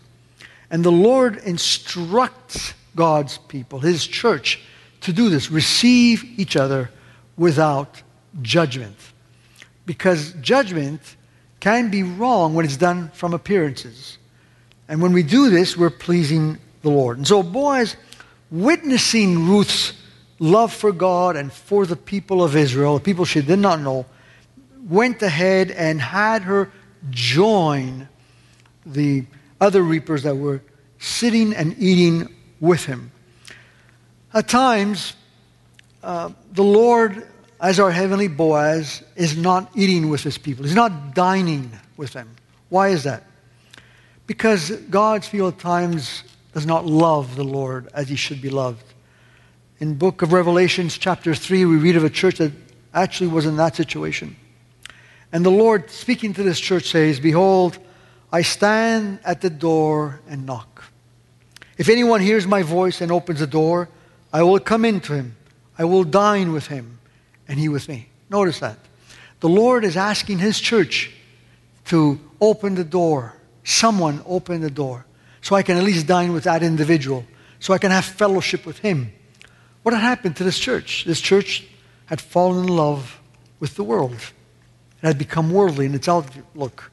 And 0.70 0.86
the 0.86 0.92
Lord 0.92 1.38
instructs 1.38 2.76
God's 2.96 3.40
people, 3.40 3.80
His 3.80 4.06
church, 4.06 4.62
to 5.02 5.12
do 5.12 5.30
this 5.30 5.50
receive 5.50 6.24
each 6.40 6.56
other 6.56 6.92
without 7.38 8.04
judgment. 8.44 8.98
Because 9.88 10.34
judgment 10.34 11.02
can 11.60 11.90
be 11.90 12.04
wrong 12.04 12.54
when 12.54 12.66
it's 12.66 12.78
done 12.78 13.10
from 13.16 13.34
appearances. 13.34 14.20
And 14.88 15.02
when 15.02 15.14
we 15.14 15.24
do 15.24 15.50
this, 15.50 15.76
we're 15.76 15.90
pleasing 15.90 16.60
the 16.84 16.92
Lord. 16.92 17.18
And 17.18 17.28
so 17.28 17.42
Boaz, 17.42 17.96
witnessing 18.52 19.48
Ruth's 19.48 19.94
love 20.40 20.74
for 20.74 20.92
God 20.92 21.36
and 21.36 21.52
for 21.52 21.86
the 21.86 21.96
people 21.96 22.44
of 22.44 22.56
Israel, 22.56 22.96
the 22.96 23.04
people 23.04 23.26
she 23.26 23.42
did 23.42 23.60
not 23.60 23.80
know, 23.82 24.06
went 24.88 25.22
ahead 25.22 25.72
and 25.72 26.02
had 26.02 26.44
her 26.44 26.72
join 27.10 28.08
the 28.86 29.26
other 29.62 29.82
reapers 29.82 30.24
that 30.24 30.36
were 30.36 30.62
sitting 30.98 31.54
and 31.54 31.76
eating 31.78 32.34
with 32.60 32.86
him. 32.86 33.12
At 34.34 34.48
times, 34.48 35.16
uh, 36.04 36.30
the 36.54 36.64
Lord, 36.64 37.28
as 37.60 37.80
our 37.80 37.92
heavenly 37.92 38.28
Boaz, 38.28 39.04
is 39.16 39.38
not 39.38 39.70
eating 39.76 40.10
with 40.10 40.24
his 40.24 40.38
people. 40.38 40.66
He's 40.66 40.76
not 40.76 41.14
dining 41.14 41.72
with 41.98 42.14
them. 42.14 42.30
Why 42.70 42.90
is 42.90 43.04
that? 43.04 43.24
Because 44.28 44.72
God's 44.72 45.28
people 45.28 45.50
at 45.50 45.60
times 45.60 46.24
does 46.54 46.66
not 46.66 46.86
love 46.86 47.36
the 47.36 47.44
Lord 47.44 47.90
as 47.94 48.08
he 48.08 48.16
should 48.16 48.42
be 48.42 48.50
loved. 48.50 48.84
In 49.80 49.96
book 49.96 50.22
of 50.22 50.34
Revelations 50.34 50.98
chapter 50.98 51.34
3, 51.34 51.64
we 51.64 51.78
read 51.78 51.96
of 51.96 52.04
a 52.04 52.10
church 52.10 52.40
that 52.40 52.52
actually 52.94 53.30
was 53.30 53.46
in 53.46 53.56
that 53.56 53.78
situation. 53.78 54.36
And 55.32 55.46
the 55.46 55.52
Lord, 55.52 55.90
speaking 55.90 56.34
to 56.34 56.44
this 56.44 56.60
church, 56.60 56.90
says, 56.90 57.20
Behold, 57.22 57.78
I 58.30 58.42
stand 58.42 59.20
at 59.24 59.40
the 59.40 59.50
door 59.50 60.20
and 60.28 60.46
knock. 60.46 60.84
If 61.78 61.88
anyone 61.88 62.20
hears 62.20 62.46
my 62.46 62.62
voice 62.62 63.00
and 63.00 63.10
opens 63.10 63.40
the 63.40 63.48
door, 63.48 63.88
I 64.34 64.44
will 64.44 64.60
come 64.60 64.84
into 64.84 65.14
him. 65.14 65.38
I 65.78 65.86
will 65.86 66.04
dine 66.04 66.52
with 66.52 66.68
him, 66.68 67.00
and 67.48 67.58
he 67.58 67.70
with 67.70 67.88
me. 67.88 68.10
Notice 68.30 68.60
that. 68.60 68.78
The 69.40 69.48
Lord 69.48 69.86
is 69.86 69.96
asking 69.96 70.40
his 70.40 70.60
church 70.60 71.10
to 71.86 72.20
open 72.42 72.76
the 72.76 72.84
door. 72.84 73.34
Someone 73.64 74.22
open 74.26 74.60
the 74.60 74.70
door. 74.70 75.06
So 75.42 75.56
I 75.56 75.64
can 75.64 75.78
at 75.78 75.84
least 75.84 76.06
dine 76.06 76.34
with 76.34 76.44
that 76.44 76.64
individual. 76.64 77.24
So 77.62 77.74
I 77.74 77.78
can 77.78 77.92
have 77.92 78.04
fellowship 78.04 78.66
with 78.66 78.80
him. 78.80 79.14
What 79.84 79.94
had 79.94 80.02
happened 80.02 80.36
to 80.38 80.44
this 80.44 80.60
church? 80.60 81.06
This 81.06 81.22
church 81.22 81.66
had 82.08 82.20
fallen 82.20 82.66
in 82.66 82.76
love 82.76 83.20
with 83.60 83.76
the 83.76 83.84
world. 83.84 84.14
It 84.14 85.08
had 85.08 85.18
become 85.18 85.52
worldly 85.52 85.86
in 85.86 85.96
its 85.96 86.08
outlook, 86.08 86.92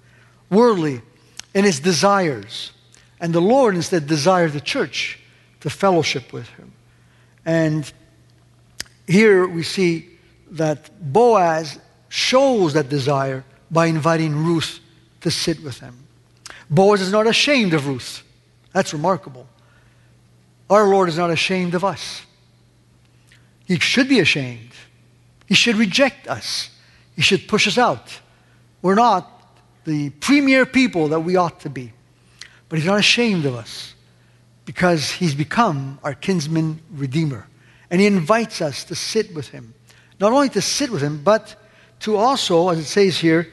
worldly 0.51 1.03
in 1.55 1.64
its 1.64 1.81
desires. 1.81 2.72
And 3.20 3.35
the 3.35 3.40
Lord 3.40 3.75
instead 3.75 4.07
desired 4.07 4.53
the 4.53 4.61
church 4.61 5.18
to 5.61 5.70
fellowship 5.70 6.33
with 6.33 6.49
him. 6.51 6.72
And 7.44 7.90
here 9.07 9.46
we 9.46 9.62
see 9.62 10.09
that 10.51 10.90
Boaz 11.12 11.79
shows 12.09 12.75
that 12.75 12.88
desire 12.88 13.44
by 13.70 13.87
inviting 13.87 14.37
Ruth 14.37 14.81
to 15.22 15.31
sit 15.31 15.62
with 15.62 15.81
him. 15.81 16.07
Boaz 16.68 17.01
is 17.01 17.11
not 17.11 17.27
ashamed 17.27 17.75
of 17.75 17.87
Ruth. 17.87 18.22
That's 18.72 18.92
remarkable. 18.92 19.49
Our 20.68 20.88
Lord 20.88 21.09
is 21.09 21.16
not 21.16 21.31
ashamed 21.31 21.75
of 21.75 21.85
us. 21.85 22.25
He 23.66 23.79
should 23.79 24.09
be 24.09 24.20
ashamed. 24.20 24.70
He 25.46 25.55
should 25.55 25.76
reject 25.76 26.29
us. 26.29 26.70
He 27.14 27.22
should 27.22 27.48
push 27.48 27.66
us 27.66 27.79
out. 27.79 28.20
We're 28.83 28.94
not 28.94 29.31
the 29.85 30.11
premier 30.11 30.66
people 30.66 31.09
that 31.09 31.20
we 31.20 31.37
ought 31.37 31.61
to 31.61 31.70
be. 31.70 31.92
But 32.68 32.79
he's 32.79 32.87
not 32.87 32.98
ashamed 32.98 33.46
of 33.46 33.55
us 33.55 33.94
because 34.64 35.11
he's 35.11 35.35
become 35.35 35.98
our 36.02 36.14
kinsman 36.14 36.81
redeemer. 36.92 37.46
And 37.90 38.00
he 38.00 38.07
invites 38.07 38.61
us 38.61 38.85
to 38.85 38.94
sit 38.94 39.35
with 39.35 39.48
him. 39.48 39.74
Not 40.18 40.33
only 40.33 40.48
to 40.50 40.61
sit 40.61 40.90
with 40.90 41.02
him, 41.02 41.22
but 41.22 41.55
to 42.00 42.16
also, 42.16 42.68
as 42.68 42.79
it 42.79 42.85
says 42.85 43.18
here, 43.18 43.52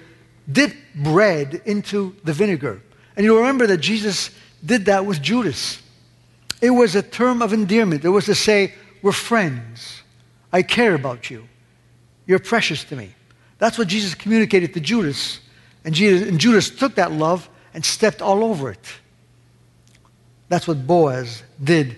dip 0.52 0.74
bread 0.96 1.62
into 1.66 2.16
the 2.24 2.34
vinegar. 2.34 2.82
And 3.16 3.24
you'll 3.24 3.38
remember 3.38 3.68
that 3.68 3.78
Jesus 3.78 4.32
did 4.66 4.86
that 4.86 5.06
with 5.06 5.22
Judas. 5.22 5.82
It 6.62 6.72
was 6.72 6.96
a 6.96 7.02
term 7.02 7.42
of 7.42 7.54
endearment. 7.54 8.04
It 8.06 8.10
was 8.10 8.26
to 8.26 8.36
say, 8.36 8.74
We're 9.02 9.12
friends. 9.12 10.03
I 10.54 10.62
care 10.62 10.94
about 10.94 11.32
you. 11.32 11.48
You're 12.28 12.40
precious 12.40 12.84
to 12.86 12.96
me. 12.96 13.14
That's 13.58 13.78
what 13.78 13.88
Jesus 13.88 14.14
communicated 14.14 14.74
to 14.76 14.80
Judas. 14.80 15.40
And, 15.84 15.94
Jesus, 15.94 16.30
and 16.30 16.40
Judas 16.40 16.70
took 16.70 16.96
that 16.96 17.12
love 17.12 17.50
and 17.74 17.84
stepped 17.84 18.22
all 18.22 18.44
over 18.46 18.70
it. 18.70 18.94
That's 20.50 20.68
what 20.68 20.86
Boaz 20.86 21.42
did 21.62 21.98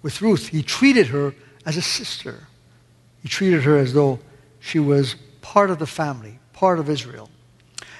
with 0.00 0.22
Ruth. 0.22 0.48
He 0.48 0.62
treated 0.62 1.08
her 1.08 1.34
as 1.66 1.76
a 1.76 1.82
sister. 1.82 2.48
He 3.22 3.28
treated 3.28 3.62
her 3.62 3.76
as 3.76 3.92
though 3.92 4.18
she 4.60 4.78
was 4.78 5.16
part 5.42 5.70
of 5.70 5.78
the 5.78 5.86
family, 5.86 6.38
part 6.54 6.78
of 6.78 6.88
Israel. 6.88 7.28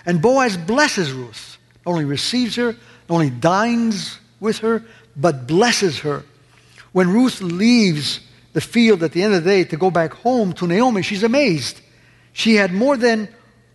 And 0.07 0.23
Boaz 0.23 0.57
blesses 0.57 1.13
Ruth. 1.13 1.59
Not 1.85 1.93
only 1.93 2.05
receives 2.07 2.57
her, 2.57 2.73
not 2.73 3.17
only 3.17 3.31
dines 3.31 4.19
with 4.41 4.59
her, 4.59 4.83
but 5.17 5.47
blesses 5.47 5.99
her. 6.01 6.25
When 6.93 7.13
Ruth 7.13 7.41
leaves 7.41 8.21
the 8.53 8.61
field 8.61 9.03
at 9.03 9.13
the 9.13 9.23
end 9.23 9.35
of 9.35 9.45
the 9.45 9.51
day 9.51 9.65
to 9.65 9.77
go 9.77 9.91
back 9.91 10.13
home 10.13 10.53
to 10.55 10.67
Naomi, 10.67 11.03
she's 11.03 11.23
amazed. 11.23 11.81
She 12.33 12.57
had 12.57 12.73
more 12.73 12.97
than 12.97 13.29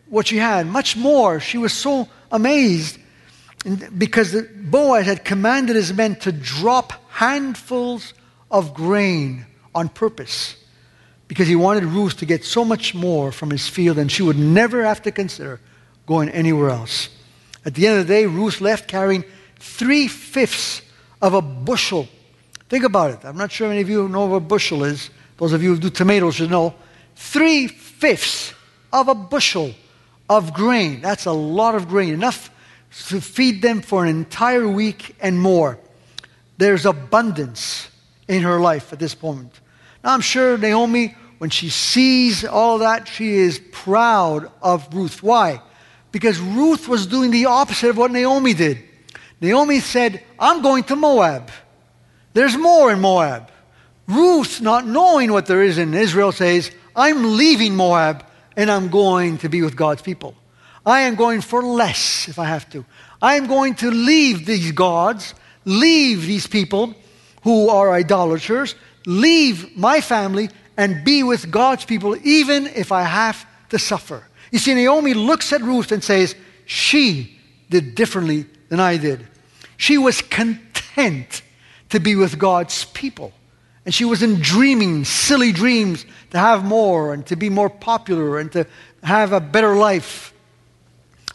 what 0.09 0.27
she 0.27 0.37
had, 0.37 0.67
much 0.67 0.95
more. 0.95 1.39
She 1.39 1.57
was 1.57 1.73
so 1.73 2.07
amazed 2.31 2.97
because 3.97 4.41
Boaz 4.41 5.05
had 5.05 5.25
commanded 5.25 5.75
his 5.75 5.93
men 5.93 6.15
to 6.17 6.31
drop 6.31 6.93
handfuls 7.09 8.13
of 8.49 8.73
grain 8.73 9.45
on 9.73 9.89
purpose 9.89 10.55
because 11.27 11.47
he 11.47 11.55
wanted 11.55 11.83
Ruth 11.83 12.17
to 12.17 12.25
get 12.25 12.45
so 12.45 12.63
much 12.63 12.95
more 12.95 13.31
from 13.31 13.49
his 13.49 13.67
field 13.67 13.97
and 13.97 14.11
she 14.11 14.23
would 14.23 14.37
never 14.37 14.85
have 14.85 15.01
to 15.03 15.11
consider 15.11 15.59
going 16.05 16.29
anywhere 16.29 16.69
else. 16.69 17.09
At 17.65 17.75
the 17.75 17.87
end 17.87 17.99
of 17.99 18.07
the 18.07 18.13
day, 18.13 18.25
Ruth 18.25 18.61
left 18.61 18.87
carrying 18.87 19.25
three 19.59 20.07
fifths 20.07 20.81
of 21.21 21.33
a 21.33 21.41
bushel. 21.41 22.07
Think 22.69 22.83
about 22.83 23.11
it. 23.11 23.19
I'm 23.23 23.37
not 23.37 23.51
sure 23.51 23.69
many 23.69 23.81
of 23.81 23.89
you 23.89 24.09
know 24.09 24.25
what 24.25 24.37
a 24.37 24.39
bushel 24.41 24.83
is. 24.83 25.09
Those 25.37 25.53
of 25.53 25.63
you 25.63 25.75
who 25.75 25.79
do 25.79 25.89
tomatoes 25.89 26.35
should 26.35 26.51
know. 26.51 26.75
Three 27.15 27.67
fifths 27.67 28.53
of 28.91 29.07
a 29.07 29.15
bushel 29.15 29.73
of 30.29 30.53
grain. 30.53 31.01
That's 31.01 31.25
a 31.25 31.31
lot 31.31 31.75
of 31.75 31.87
grain, 31.87 32.13
enough 32.13 32.51
to 33.07 33.21
feed 33.21 33.61
them 33.61 33.81
for 33.81 34.03
an 34.03 34.09
entire 34.09 34.67
week 34.67 35.15
and 35.21 35.39
more. 35.39 35.79
There's 36.57 36.85
abundance 36.85 37.89
in 38.27 38.43
her 38.43 38.59
life 38.59 38.91
at 38.91 38.99
this 38.99 39.21
moment. 39.21 39.59
Now, 40.03 40.13
I'm 40.13 40.21
sure 40.21 40.57
Naomi, 40.57 41.15
when 41.37 41.49
she 41.49 41.69
sees 41.69 42.43
all 42.43 42.79
that, 42.79 43.07
she 43.07 43.35
is 43.35 43.61
proud 43.71 44.51
of 44.61 44.93
Ruth. 44.93 45.23
Why? 45.23 45.61
Because 46.11 46.39
Ruth 46.39 46.87
was 46.87 47.05
doing 47.05 47.31
the 47.31 47.45
opposite 47.45 47.91
of 47.91 47.97
what 47.97 48.11
Naomi 48.11 48.53
did. 48.53 48.83
Naomi 49.39 49.79
said, 49.79 50.23
I'm 50.39 50.61
going 50.61 50.83
to 50.85 50.95
Moab. 50.95 51.51
There's 52.37 52.55
more 52.55 52.91
in 52.91 52.99
Moab. 52.99 53.49
Ruth, 54.07 54.61
not 54.61 54.85
knowing 54.85 55.31
what 55.31 55.47
there 55.47 55.63
is 55.63 55.79
in 55.79 55.95
Israel, 55.95 56.31
says, 56.31 56.69
I'm 56.95 57.35
leaving 57.35 57.75
Moab 57.75 58.23
and 58.55 58.69
I'm 58.69 58.89
going 58.89 59.39
to 59.39 59.49
be 59.49 59.63
with 59.63 59.75
God's 59.75 60.03
people. 60.03 60.35
I 60.85 61.01
am 61.01 61.15
going 61.15 61.41
for 61.41 61.63
less 61.63 62.27
if 62.27 62.37
I 62.37 62.45
have 62.45 62.69
to. 62.73 62.85
I 63.23 63.37
am 63.37 63.47
going 63.47 63.73
to 63.77 63.89
leave 63.89 64.45
these 64.45 64.71
gods, 64.71 65.33
leave 65.65 66.27
these 66.27 66.45
people, 66.45 66.93
who 67.41 67.69
are 67.69 67.91
idolaters, 67.91 68.75
leave 69.07 69.75
my 69.75 69.99
family 69.99 70.51
and 70.77 71.03
be 71.03 71.23
with 71.23 71.49
God's 71.49 71.85
people, 71.85 72.15
even 72.23 72.67
if 72.67 72.91
I 72.91 73.01
have 73.01 73.47
to 73.69 73.79
suffer. 73.79 74.23
You 74.51 74.59
see, 74.59 74.75
Naomi 74.75 75.15
looks 75.15 75.51
at 75.53 75.61
Ruth 75.61 75.91
and 75.91 76.03
says, 76.03 76.35
She 76.67 77.39
did 77.71 77.95
differently 77.95 78.45
than 78.69 78.79
I 78.79 78.97
did. 78.97 79.25
She 79.77 79.97
was 79.97 80.21
content 80.21 81.41
to 81.89 81.99
be 81.99 82.15
with 82.15 82.37
God's 82.37 82.85
people. 82.85 83.33
And 83.85 83.93
she 83.93 84.05
wasn't 84.05 84.41
dreaming 84.41 85.05
silly 85.05 85.51
dreams 85.51 86.05
to 86.31 86.37
have 86.37 86.65
more 86.65 87.13
and 87.13 87.25
to 87.27 87.35
be 87.35 87.49
more 87.49 87.69
popular 87.69 88.39
and 88.39 88.51
to 88.51 88.67
have 89.03 89.31
a 89.31 89.39
better 89.39 89.75
life. 89.75 90.33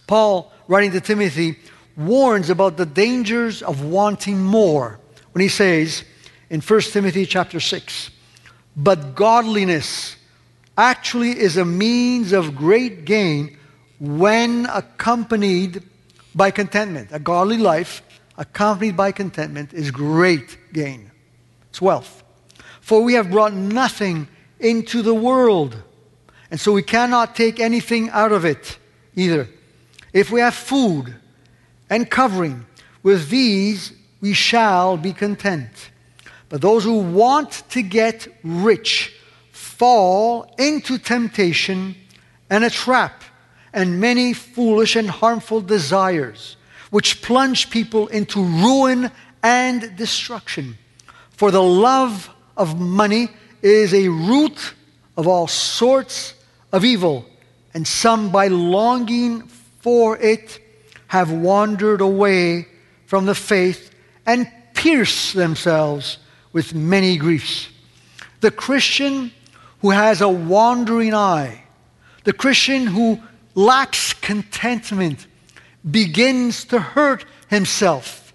Paul, 0.06 0.52
writing 0.68 0.92
to 0.92 1.00
Timothy, 1.00 1.56
warns 1.96 2.50
about 2.50 2.76
the 2.76 2.86
dangers 2.86 3.62
of 3.62 3.82
wanting 3.84 4.42
more 4.42 4.98
when 5.32 5.40
he 5.40 5.48
says 5.48 6.04
in 6.50 6.60
1 6.60 6.80
Timothy 6.82 7.24
chapter 7.24 7.58
6, 7.58 8.10
but 8.76 9.14
godliness 9.14 10.16
actually 10.76 11.38
is 11.38 11.56
a 11.56 11.64
means 11.64 12.32
of 12.32 12.54
great 12.54 13.04
gain 13.04 13.56
when 13.98 14.66
accompanied 14.66 15.82
by 16.34 16.50
contentment. 16.50 17.08
A 17.12 17.18
godly 17.18 17.58
life 17.58 18.02
accompanied 18.42 18.96
by 18.96 19.12
contentment 19.12 19.72
is 19.72 19.92
great 19.92 20.58
gain. 20.72 21.10
It's 21.70 21.80
wealth. 21.80 22.24
For 22.80 23.00
we 23.00 23.14
have 23.14 23.30
brought 23.30 23.54
nothing 23.54 24.26
into 24.58 25.00
the 25.00 25.14
world, 25.14 25.80
and 26.50 26.58
so 26.58 26.72
we 26.72 26.82
cannot 26.82 27.36
take 27.36 27.60
anything 27.60 28.10
out 28.10 28.32
of 28.32 28.44
it 28.44 28.78
either. 29.14 29.48
If 30.12 30.32
we 30.32 30.40
have 30.40 30.54
food 30.54 31.14
and 31.88 32.10
covering, 32.10 32.66
with 33.04 33.30
these 33.30 33.92
we 34.20 34.32
shall 34.32 34.96
be 34.96 35.12
content. 35.12 35.90
But 36.48 36.60
those 36.60 36.82
who 36.82 36.98
want 36.98 37.62
to 37.70 37.80
get 37.82 38.26
rich 38.42 39.14
fall 39.52 40.52
into 40.58 40.98
temptation 40.98 41.94
and 42.50 42.64
a 42.64 42.70
trap 42.70 43.22
and 43.72 44.00
many 44.00 44.32
foolish 44.32 44.96
and 44.96 45.08
harmful 45.08 45.60
desires, 45.60 46.56
which 46.92 47.22
plunge 47.22 47.70
people 47.70 48.06
into 48.08 48.38
ruin 48.44 49.10
and 49.42 49.96
destruction. 49.96 50.76
For 51.30 51.50
the 51.50 51.62
love 51.62 52.28
of 52.54 52.78
money 52.78 53.30
is 53.62 53.94
a 53.94 54.08
root 54.08 54.74
of 55.16 55.26
all 55.26 55.46
sorts 55.46 56.34
of 56.70 56.84
evil, 56.84 57.24
and 57.72 57.88
some, 57.88 58.30
by 58.30 58.48
longing 58.48 59.46
for 59.80 60.18
it, 60.18 60.60
have 61.06 61.32
wandered 61.32 62.02
away 62.02 62.68
from 63.06 63.24
the 63.24 63.34
faith 63.34 63.90
and 64.26 64.46
pierced 64.74 65.32
themselves 65.32 66.18
with 66.52 66.74
many 66.74 67.16
griefs. 67.16 67.68
The 68.40 68.50
Christian 68.50 69.32
who 69.80 69.90
has 69.92 70.20
a 70.20 70.28
wandering 70.28 71.14
eye, 71.14 71.64
the 72.24 72.34
Christian 72.34 72.86
who 72.86 73.18
lacks 73.54 74.12
contentment, 74.12 75.26
begins 75.88 76.64
to 76.66 76.78
hurt 76.78 77.24
himself, 77.48 78.32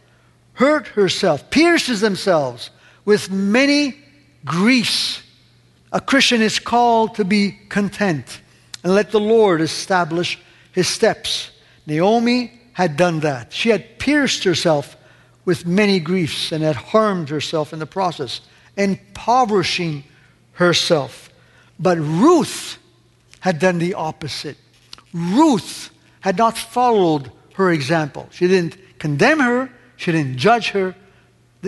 hurt 0.54 0.88
herself, 0.88 1.50
pierces 1.50 2.02
themselves 2.02 2.70
with 3.06 3.32
many 3.32 3.96
griefs. 4.46 5.22
A 5.92 6.02
Christian 6.02 6.42
is 6.42 6.60
called 6.60 7.16
to 7.16 7.26
be 7.26 7.52
content 7.70 8.42
and 8.84 8.94
let 8.94 9.12
the 9.12 9.20
Lord 9.20 9.62
establish 9.62 10.40
his 10.72 10.88
steps. 10.88 11.52
Naomi 11.86 12.60
had 12.74 12.98
done 12.98 13.22
that. 13.22 13.54
She 13.54 13.70
had 13.70 13.98
pierced 13.98 14.44
herself 14.44 14.98
with 15.46 15.66
many 15.66 16.00
griefs 16.00 16.52
and 16.52 16.64
had 16.64 16.76
harmed 16.76 17.30
herself 17.30 17.72
in 17.72 17.80
the 17.80 17.86
process, 17.86 18.42
impoverishing 18.76 20.04
herself. 20.54 21.30
But 21.80 21.98
Ruth 21.98 22.78
had 23.40 23.60
done 23.60 23.80
the 23.80 23.94
opposite. 23.94 24.58
Ruth 25.14 25.90
had 26.20 26.38
not 26.38 26.58
followed 26.58 27.32
her 27.58 27.72
example. 27.72 28.30
She 28.32 28.48
didn't 28.48 28.78
condemn 29.00 29.40
her, 29.40 29.70
she 29.96 30.12
didn't 30.12 30.38
judge 30.38 30.70
her, 30.70 30.96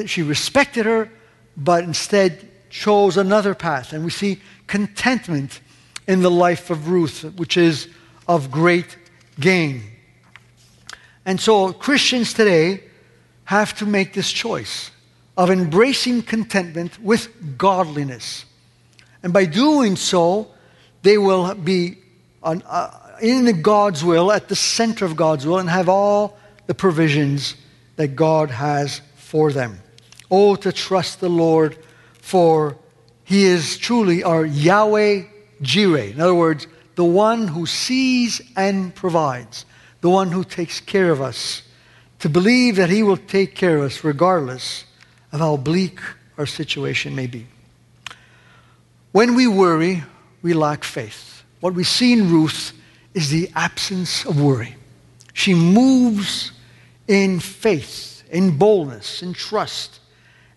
she 0.05 0.21
respected 0.21 0.85
her, 0.85 1.11
but 1.57 1.83
instead 1.83 2.47
chose 2.69 3.17
another 3.17 3.55
path. 3.55 3.91
And 3.91 4.05
we 4.05 4.11
see 4.11 4.39
contentment 4.67 5.61
in 6.07 6.21
the 6.21 6.29
life 6.29 6.69
of 6.69 6.89
Ruth, 6.89 7.23
which 7.37 7.57
is 7.57 7.87
of 8.27 8.51
great 8.51 8.97
gain. 9.39 9.81
And 11.25 11.41
so 11.41 11.73
Christians 11.73 12.33
today 12.33 12.83
have 13.45 13.75
to 13.77 13.85
make 13.87 14.13
this 14.13 14.31
choice 14.31 14.91
of 15.35 15.49
embracing 15.49 16.21
contentment 16.21 17.01
with 17.01 17.57
godliness. 17.57 18.45
And 19.23 19.33
by 19.33 19.45
doing 19.45 19.95
so, 19.95 20.51
they 21.01 21.17
will 21.17 21.55
be 21.55 21.97
on, 22.43 22.61
uh, 22.67 22.91
in 23.21 23.61
God's 23.61 24.03
will, 24.03 24.31
at 24.31 24.47
the 24.47 24.55
center 24.55 25.05
of 25.05 25.15
God's 25.15 25.45
will, 25.45 25.59
and 25.59 25.69
have 25.69 25.89
all 25.89 26.37
the 26.67 26.73
provisions 26.73 27.55
that 27.95 28.09
God 28.15 28.49
has 28.49 29.01
for 29.15 29.51
them. 29.51 29.79
Oh, 30.31 30.55
to 30.55 30.71
trust 30.71 31.19
the 31.19 31.29
Lord, 31.29 31.77
for 32.21 32.77
He 33.23 33.45
is 33.45 33.77
truly 33.77 34.23
our 34.23 34.45
Yahweh 34.45 35.23
Jireh. 35.61 36.11
In 36.11 36.21
other 36.21 36.35
words, 36.35 36.67
the 36.95 37.05
one 37.05 37.47
who 37.47 37.65
sees 37.65 38.41
and 38.55 38.93
provides, 38.93 39.65
the 40.01 40.09
one 40.09 40.31
who 40.31 40.43
takes 40.43 40.79
care 40.79 41.11
of 41.11 41.21
us 41.21 41.63
to 42.19 42.29
believe 42.29 42.75
that 42.75 42.89
He 42.89 43.03
will 43.03 43.17
take 43.17 43.55
care 43.55 43.77
of 43.77 43.83
us 43.83 44.03
regardless 44.03 44.85
of 45.31 45.39
how 45.39 45.57
bleak 45.57 45.99
our 46.37 46.45
situation 46.45 47.15
may 47.15 47.27
be. 47.27 47.47
When 49.11 49.35
we 49.35 49.47
worry, 49.47 50.03
we 50.41 50.53
lack 50.53 50.83
faith. 50.83 51.43
What 51.59 51.73
we 51.73 51.83
see 51.83 52.13
in 52.13 52.31
Ruth 52.31 52.73
is 53.19 53.29
the 53.29 53.51
absence 53.53 54.23
of 54.23 54.41
worry. 54.41 54.77
She 55.33 55.53
moves 55.53 56.53
in 57.05 57.41
faith, 57.41 58.23
in 58.31 58.57
boldness, 58.57 59.21
in 59.21 59.33
trust, 59.33 59.99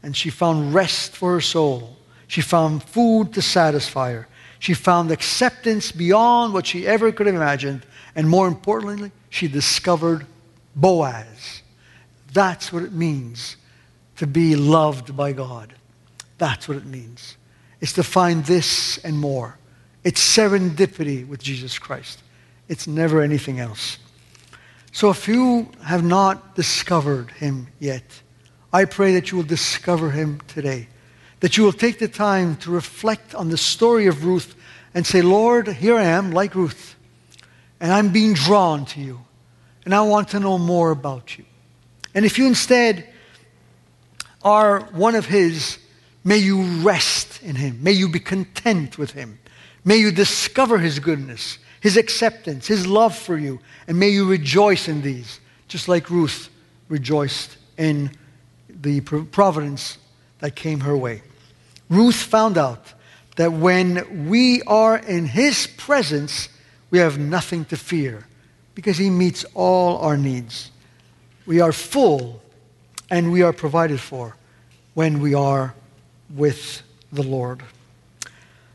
and 0.00 0.16
she 0.16 0.30
found 0.30 0.72
rest 0.72 1.16
for 1.16 1.32
her 1.32 1.40
soul. 1.40 1.96
She 2.28 2.40
found 2.40 2.84
food 2.84 3.32
to 3.32 3.42
satisfy 3.42 4.12
her. 4.12 4.28
She 4.60 4.74
found 4.74 5.10
acceptance 5.10 5.90
beyond 5.90 6.54
what 6.54 6.68
she 6.68 6.86
ever 6.86 7.10
could 7.10 7.26
have 7.26 7.34
imagined. 7.34 7.84
And 8.14 8.28
more 8.28 8.46
importantly, 8.46 9.10
she 9.28 9.48
discovered 9.48 10.24
Boaz. 10.76 11.62
That's 12.32 12.72
what 12.72 12.84
it 12.84 12.92
means 12.92 13.56
to 14.18 14.26
be 14.28 14.54
loved 14.54 15.16
by 15.16 15.32
God. 15.32 15.74
That's 16.38 16.68
what 16.68 16.76
it 16.76 16.86
means. 16.86 17.36
It's 17.80 17.94
to 17.94 18.04
find 18.04 18.44
this 18.44 18.98
and 18.98 19.18
more. 19.18 19.58
It's 20.04 20.22
serendipity 20.22 21.26
with 21.26 21.42
Jesus 21.42 21.76
Christ. 21.76 22.22
It's 22.72 22.86
never 22.86 23.20
anything 23.20 23.60
else. 23.60 23.98
So 24.92 25.10
if 25.10 25.28
you 25.28 25.68
have 25.84 26.02
not 26.02 26.54
discovered 26.54 27.30
him 27.32 27.66
yet, 27.78 28.22
I 28.72 28.86
pray 28.86 29.12
that 29.12 29.30
you 29.30 29.36
will 29.36 29.44
discover 29.44 30.10
him 30.10 30.40
today. 30.48 30.88
That 31.40 31.58
you 31.58 31.64
will 31.64 31.74
take 31.74 31.98
the 31.98 32.08
time 32.08 32.56
to 32.56 32.70
reflect 32.70 33.34
on 33.34 33.50
the 33.50 33.58
story 33.58 34.06
of 34.06 34.24
Ruth 34.24 34.54
and 34.94 35.06
say, 35.06 35.20
Lord, 35.20 35.68
here 35.68 35.96
I 35.96 36.04
am, 36.04 36.32
like 36.32 36.54
Ruth, 36.54 36.96
and 37.78 37.92
I'm 37.92 38.10
being 38.10 38.32
drawn 38.32 38.86
to 38.86 39.00
you 39.00 39.20
and 39.84 39.94
I 39.94 40.00
want 40.00 40.28
to 40.28 40.40
know 40.40 40.56
more 40.56 40.92
about 40.92 41.36
you. 41.36 41.44
And 42.14 42.24
if 42.24 42.38
you 42.38 42.46
instead 42.46 43.06
are 44.42 44.80
one 44.92 45.14
of 45.14 45.26
His, 45.26 45.76
may 46.24 46.38
you 46.38 46.62
rest 46.80 47.42
in 47.42 47.56
Him. 47.56 47.82
May 47.82 47.92
you 47.92 48.08
be 48.08 48.20
content 48.20 48.96
with 48.96 49.10
Him. 49.10 49.38
May 49.84 49.96
you 49.96 50.10
discover 50.10 50.78
His 50.78 51.00
goodness, 51.00 51.58
His 51.82 51.96
acceptance, 51.96 52.68
His 52.68 52.86
love 52.86 53.18
for 53.18 53.36
you, 53.36 53.58
and 53.88 53.98
may 53.98 54.08
you 54.08 54.24
rejoice 54.30 54.86
in 54.86 55.02
these, 55.02 55.40
just 55.66 55.88
like 55.88 56.10
Ruth 56.10 56.48
rejoiced 56.88 57.56
in 57.76 58.12
the 58.68 59.00
providence 59.00 59.98
that 60.38 60.54
came 60.54 60.78
her 60.80 60.96
way. 60.96 61.22
Ruth 61.88 62.14
found 62.14 62.56
out 62.56 62.92
that 63.34 63.52
when 63.52 64.28
we 64.28 64.62
are 64.62 64.96
in 64.96 65.26
His 65.26 65.66
presence, 65.66 66.48
we 66.90 67.00
have 67.00 67.18
nothing 67.18 67.64
to 67.64 67.76
fear 67.76 68.28
because 68.76 68.96
He 68.96 69.10
meets 69.10 69.44
all 69.52 69.98
our 69.98 70.16
needs. 70.16 70.70
We 71.46 71.60
are 71.60 71.72
full 71.72 72.40
and 73.10 73.32
we 73.32 73.42
are 73.42 73.52
provided 73.52 73.98
for 73.98 74.36
when 74.94 75.20
we 75.20 75.34
are 75.34 75.74
with 76.32 76.82
the 77.12 77.24
Lord. 77.24 77.64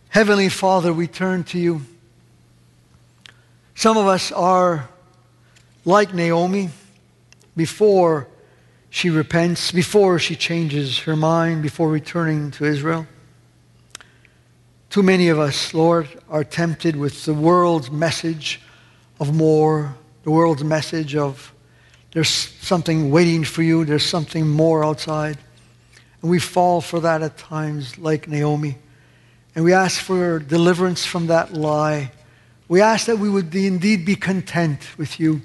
Heavenly 0.09 0.49
Father, 0.49 0.91
we 0.91 1.07
turn 1.07 1.45
to 1.45 1.57
you. 1.57 1.83
Some 3.77 3.95
of 3.95 4.07
us 4.07 4.31
are 4.31 4.89
like 5.85 6.11
Naomi 6.11 6.71
before 7.55 8.27
she 8.89 9.11
repents, 9.11 9.71
before 9.71 10.17
she 10.17 10.35
changes 10.35 10.97
her 11.01 11.15
mind, 11.15 11.61
before 11.61 11.87
returning 11.87 12.49
to 12.49 12.65
Israel. 12.65 13.05
Too 14.89 15.03
many 15.03 15.27
of 15.27 15.37
us, 15.37 15.75
Lord, 15.75 16.07
are 16.27 16.43
tempted 16.43 16.95
with 16.95 17.25
the 17.25 17.35
world's 17.35 17.91
message 17.91 18.61
of 19.19 19.35
more, 19.35 19.95
the 20.23 20.31
world's 20.31 20.63
message 20.63 21.15
of 21.15 21.53
there's 22.13 22.29
something 22.29 23.11
waiting 23.11 23.43
for 23.43 23.61
you, 23.61 23.85
there's 23.85 24.03
something 24.03 24.47
more 24.47 24.83
outside. 24.83 25.37
And 26.23 26.31
we 26.31 26.39
fall 26.39 26.81
for 26.81 26.99
that 27.01 27.21
at 27.21 27.37
times, 27.37 27.99
like 27.99 28.27
Naomi. 28.27 28.79
And 29.53 29.63
we 29.63 29.71
ask 29.71 30.01
for 30.01 30.39
deliverance 30.39 31.05
from 31.05 31.27
that 31.27 31.53
lie. 31.53 32.11
We 32.67 32.81
ask 32.81 33.05
that 33.05 33.19
we 33.19 33.29
would 33.29 33.53
indeed 33.55 34.05
be 34.05 34.15
content 34.15 34.97
with 34.97 35.19
you, 35.19 35.41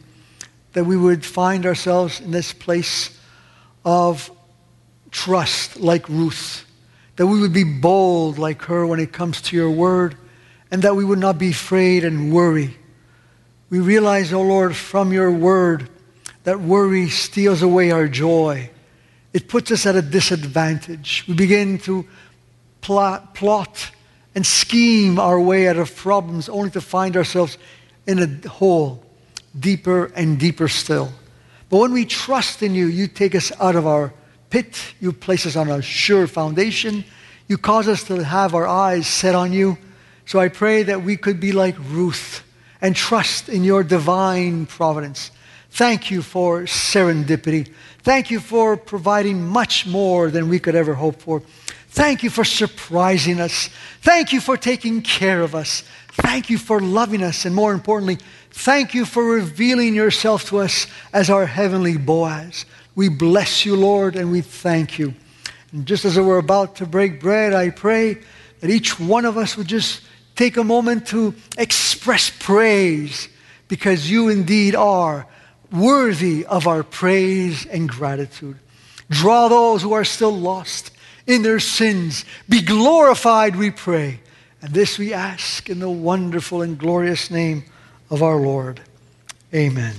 that 0.73 0.85
we 0.85 0.97
would 0.97 1.25
find 1.25 1.65
ourselves 1.65 2.21
in 2.21 2.33
this 2.33 2.53
place 2.53 3.17
of 3.85 4.31
trust 5.13 5.79
like 5.79 6.09
Ruth, 6.09 6.65
that 7.17 7.27
we 7.27 7.39
would 7.39 7.53
be 7.53 7.65
bold 7.65 8.39
like 8.39 8.63
her 8.63 8.87
when 8.87 8.99
it 8.99 9.13
comes 9.13 9.41
to 9.43 9.57
your 9.57 9.71
word, 9.71 10.17
and 10.71 10.83
that 10.83 10.97
we 10.97 11.05
would 11.05 11.21
not 11.21 11.39
be 11.39 11.51
afraid 11.51 12.03
and 12.03 12.33
worry. 12.33 12.77
We 13.71 13.79
realize, 13.79 14.33
O 14.33 14.41
oh 14.41 14.43
Lord, 14.43 14.75
from 14.75 15.13
your 15.13 15.31
word 15.31 15.89
that 16.43 16.61
worry 16.61 17.09
steals 17.09 17.63
away 17.63 17.93
our 17.93 18.09
joy. 18.09 18.71
It 19.33 19.49
puts 19.49 19.71
us 19.71 19.87
at 19.87 19.95
a 19.95 20.03
disadvantage. 20.03 21.25
We 21.29 21.35
begin 21.35 21.79
to 21.81 22.05
plot, 22.81 23.35
plot 23.35 23.92
and 24.35 24.47
scheme 24.47 25.19
our 25.19 25.41
way 25.41 25.69
out 25.69 25.77
of 25.77 25.95
problems 25.95 26.49
only 26.49 26.71
to 26.71 26.81
find 26.81 27.17
ourselves 27.17 27.59
in 28.07 28.19
a 28.19 28.49
hole 28.49 29.05
deeper 29.59 30.07
and 30.15 30.39
deeper 30.39 30.69
still. 30.69 31.13
But 31.69 31.79
when 31.79 31.93
we 31.93 32.05
trust 32.05 32.63
in 32.63 32.75
you, 32.75 32.87
you 32.87 33.07
take 33.07 33.35
us 33.35 33.53
out 33.61 33.77
of 33.77 33.87
our 33.87 34.13
pit, 34.51 34.95
you 35.01 35.13
place 35.13 35.47
us 35.47 35.57
on 35.57 35.71
a 35.71 35.83
sure 35.83 36.27
foundation, 36.27 37.05
you 37.49 37.59
cause 37.59 37.89
us 37.89 38.05
to 38.05 38.23
have 38.25 38.55
our 38.55 38.67
eyes 38.67 39.07
set 39.07 39.35
on 39.35 39.53
you. 39.53 39.79
So 40.27 40.39
I 40.39 40.49
pray 40.49 40.83
that 40.85 41.03
we 41.03 41.17
could 41.17 41.41
be 41.41 41.53
like 41.53 41.77
Ruth 41.91 42.45
and 42.81 42.97
trust 42.97 43.49
in 43.49 43.65
your 43.65 43.83
divine 43.83 44.67
providence. 44.67 45.31
Thank 45.71 46.11
you 46.11 46.23
for 46.23 46.63
serendipity. 46.63 47.73
Thank 48.03 48.31
you 48.31 48.41
for 48.41 48.77
providing 48.77 49.47
much 49.47 49.87
more 49.87 50.31
than 50.31 50.49
we 50.49 50.59
could 50.59 50.75
ever 50.75 50.95
hope 50.95 51.23
for. 51.23 51.41
Thank 51.89 52.23
you 52.23 52.31
for 52.31 52.45
surprising 52.45 53.41
us. 53.41 53.69
Thank 54.01 54.33
you 54.33 54.41
for 54.41 54.57
taking 54.57 55.03
care 55.03 55.43
of 55.43 55.55
us. 55.55 55.85
Thank 56.13 56.51
you 56.51 56.59
for 56.59 56.81
loving 56.81 57.23
us. 57.23 57.45
And 57.45 57.55
more 57.55 57.73
importantly, 57.73 58.19
thank 58.51 58.93
you 58.93 59.05
for 59.05 59.25
revealing 59.25 59.95
yourself 59.95 60.47
to 60.49 60.59
us 60.59 60.87
as 61.13 61.31
our 61.31 61.47
heavenly 61.47 61.97
Boaz. 61.97 62.65
We 62.97 63.09
bless 63.09 63.65
you, 63.65 63.77
Lord, 63.77 64.17
and 64.17 64.33
we 64.33 64.41
thank 64.41 64.99
you. 64.99 65.15
And 65.73 65.87
just 65.87 66.05
as 66.05 66.19
we're 66.19 66.39
about 66.39 66.77
to 66.77 66.87
break 66.87 67.21
bread, 67.21 67.53
I 67.53 67.71
pray 67.71 68.19
that 68.61 68.71
each 68.71 68.99
one 68.99 69.25
of 69.25 69.37
us 69.37 69.57
would 69.57 69.69
just 69.69 70.03
take 70.35 70.57
a 70.57 70.65
moment 70.65 71.07
to 71.09 71.35
express 71.57 72.31
praise 72.31 73.29
because 73.69 74.11
you 74.11 74.29
indeed 74.29 74.75
are 74.75 75.27
worthy 75.73 76.45
of 76.47 76.67
our 76.67 76.83
praise 76.83 77.67
and 77.67 77.89
gratitude. 77.89 78.59
Draw 79.11 79.49
those 79.49 79.83
who 79.83 79.93
are 79.93 80.05
still 80.05 80.37
lost 80.37 80.91
in 81.27 81.43
their 81.43 81.61
sins. 81.61 82.25
Be 82.49 82.63
glorified, 82.63 83.57
we 83.57 83.71
pray. 83.71 84.21
And 84.61 84.73
this 84.73 84.99
we 84.99 85.13
ask 85.13 85.69
in 85.69 85.81
the 85.81 85.91
wonderful 85.91 86.63
and 86.63 86.79
glorious 86.79 87.31
name 87.31 87.65
of 88.11 88.23
our 88.23 88.37
Lord. 88.37 88.81
Amen. 89.53 89.95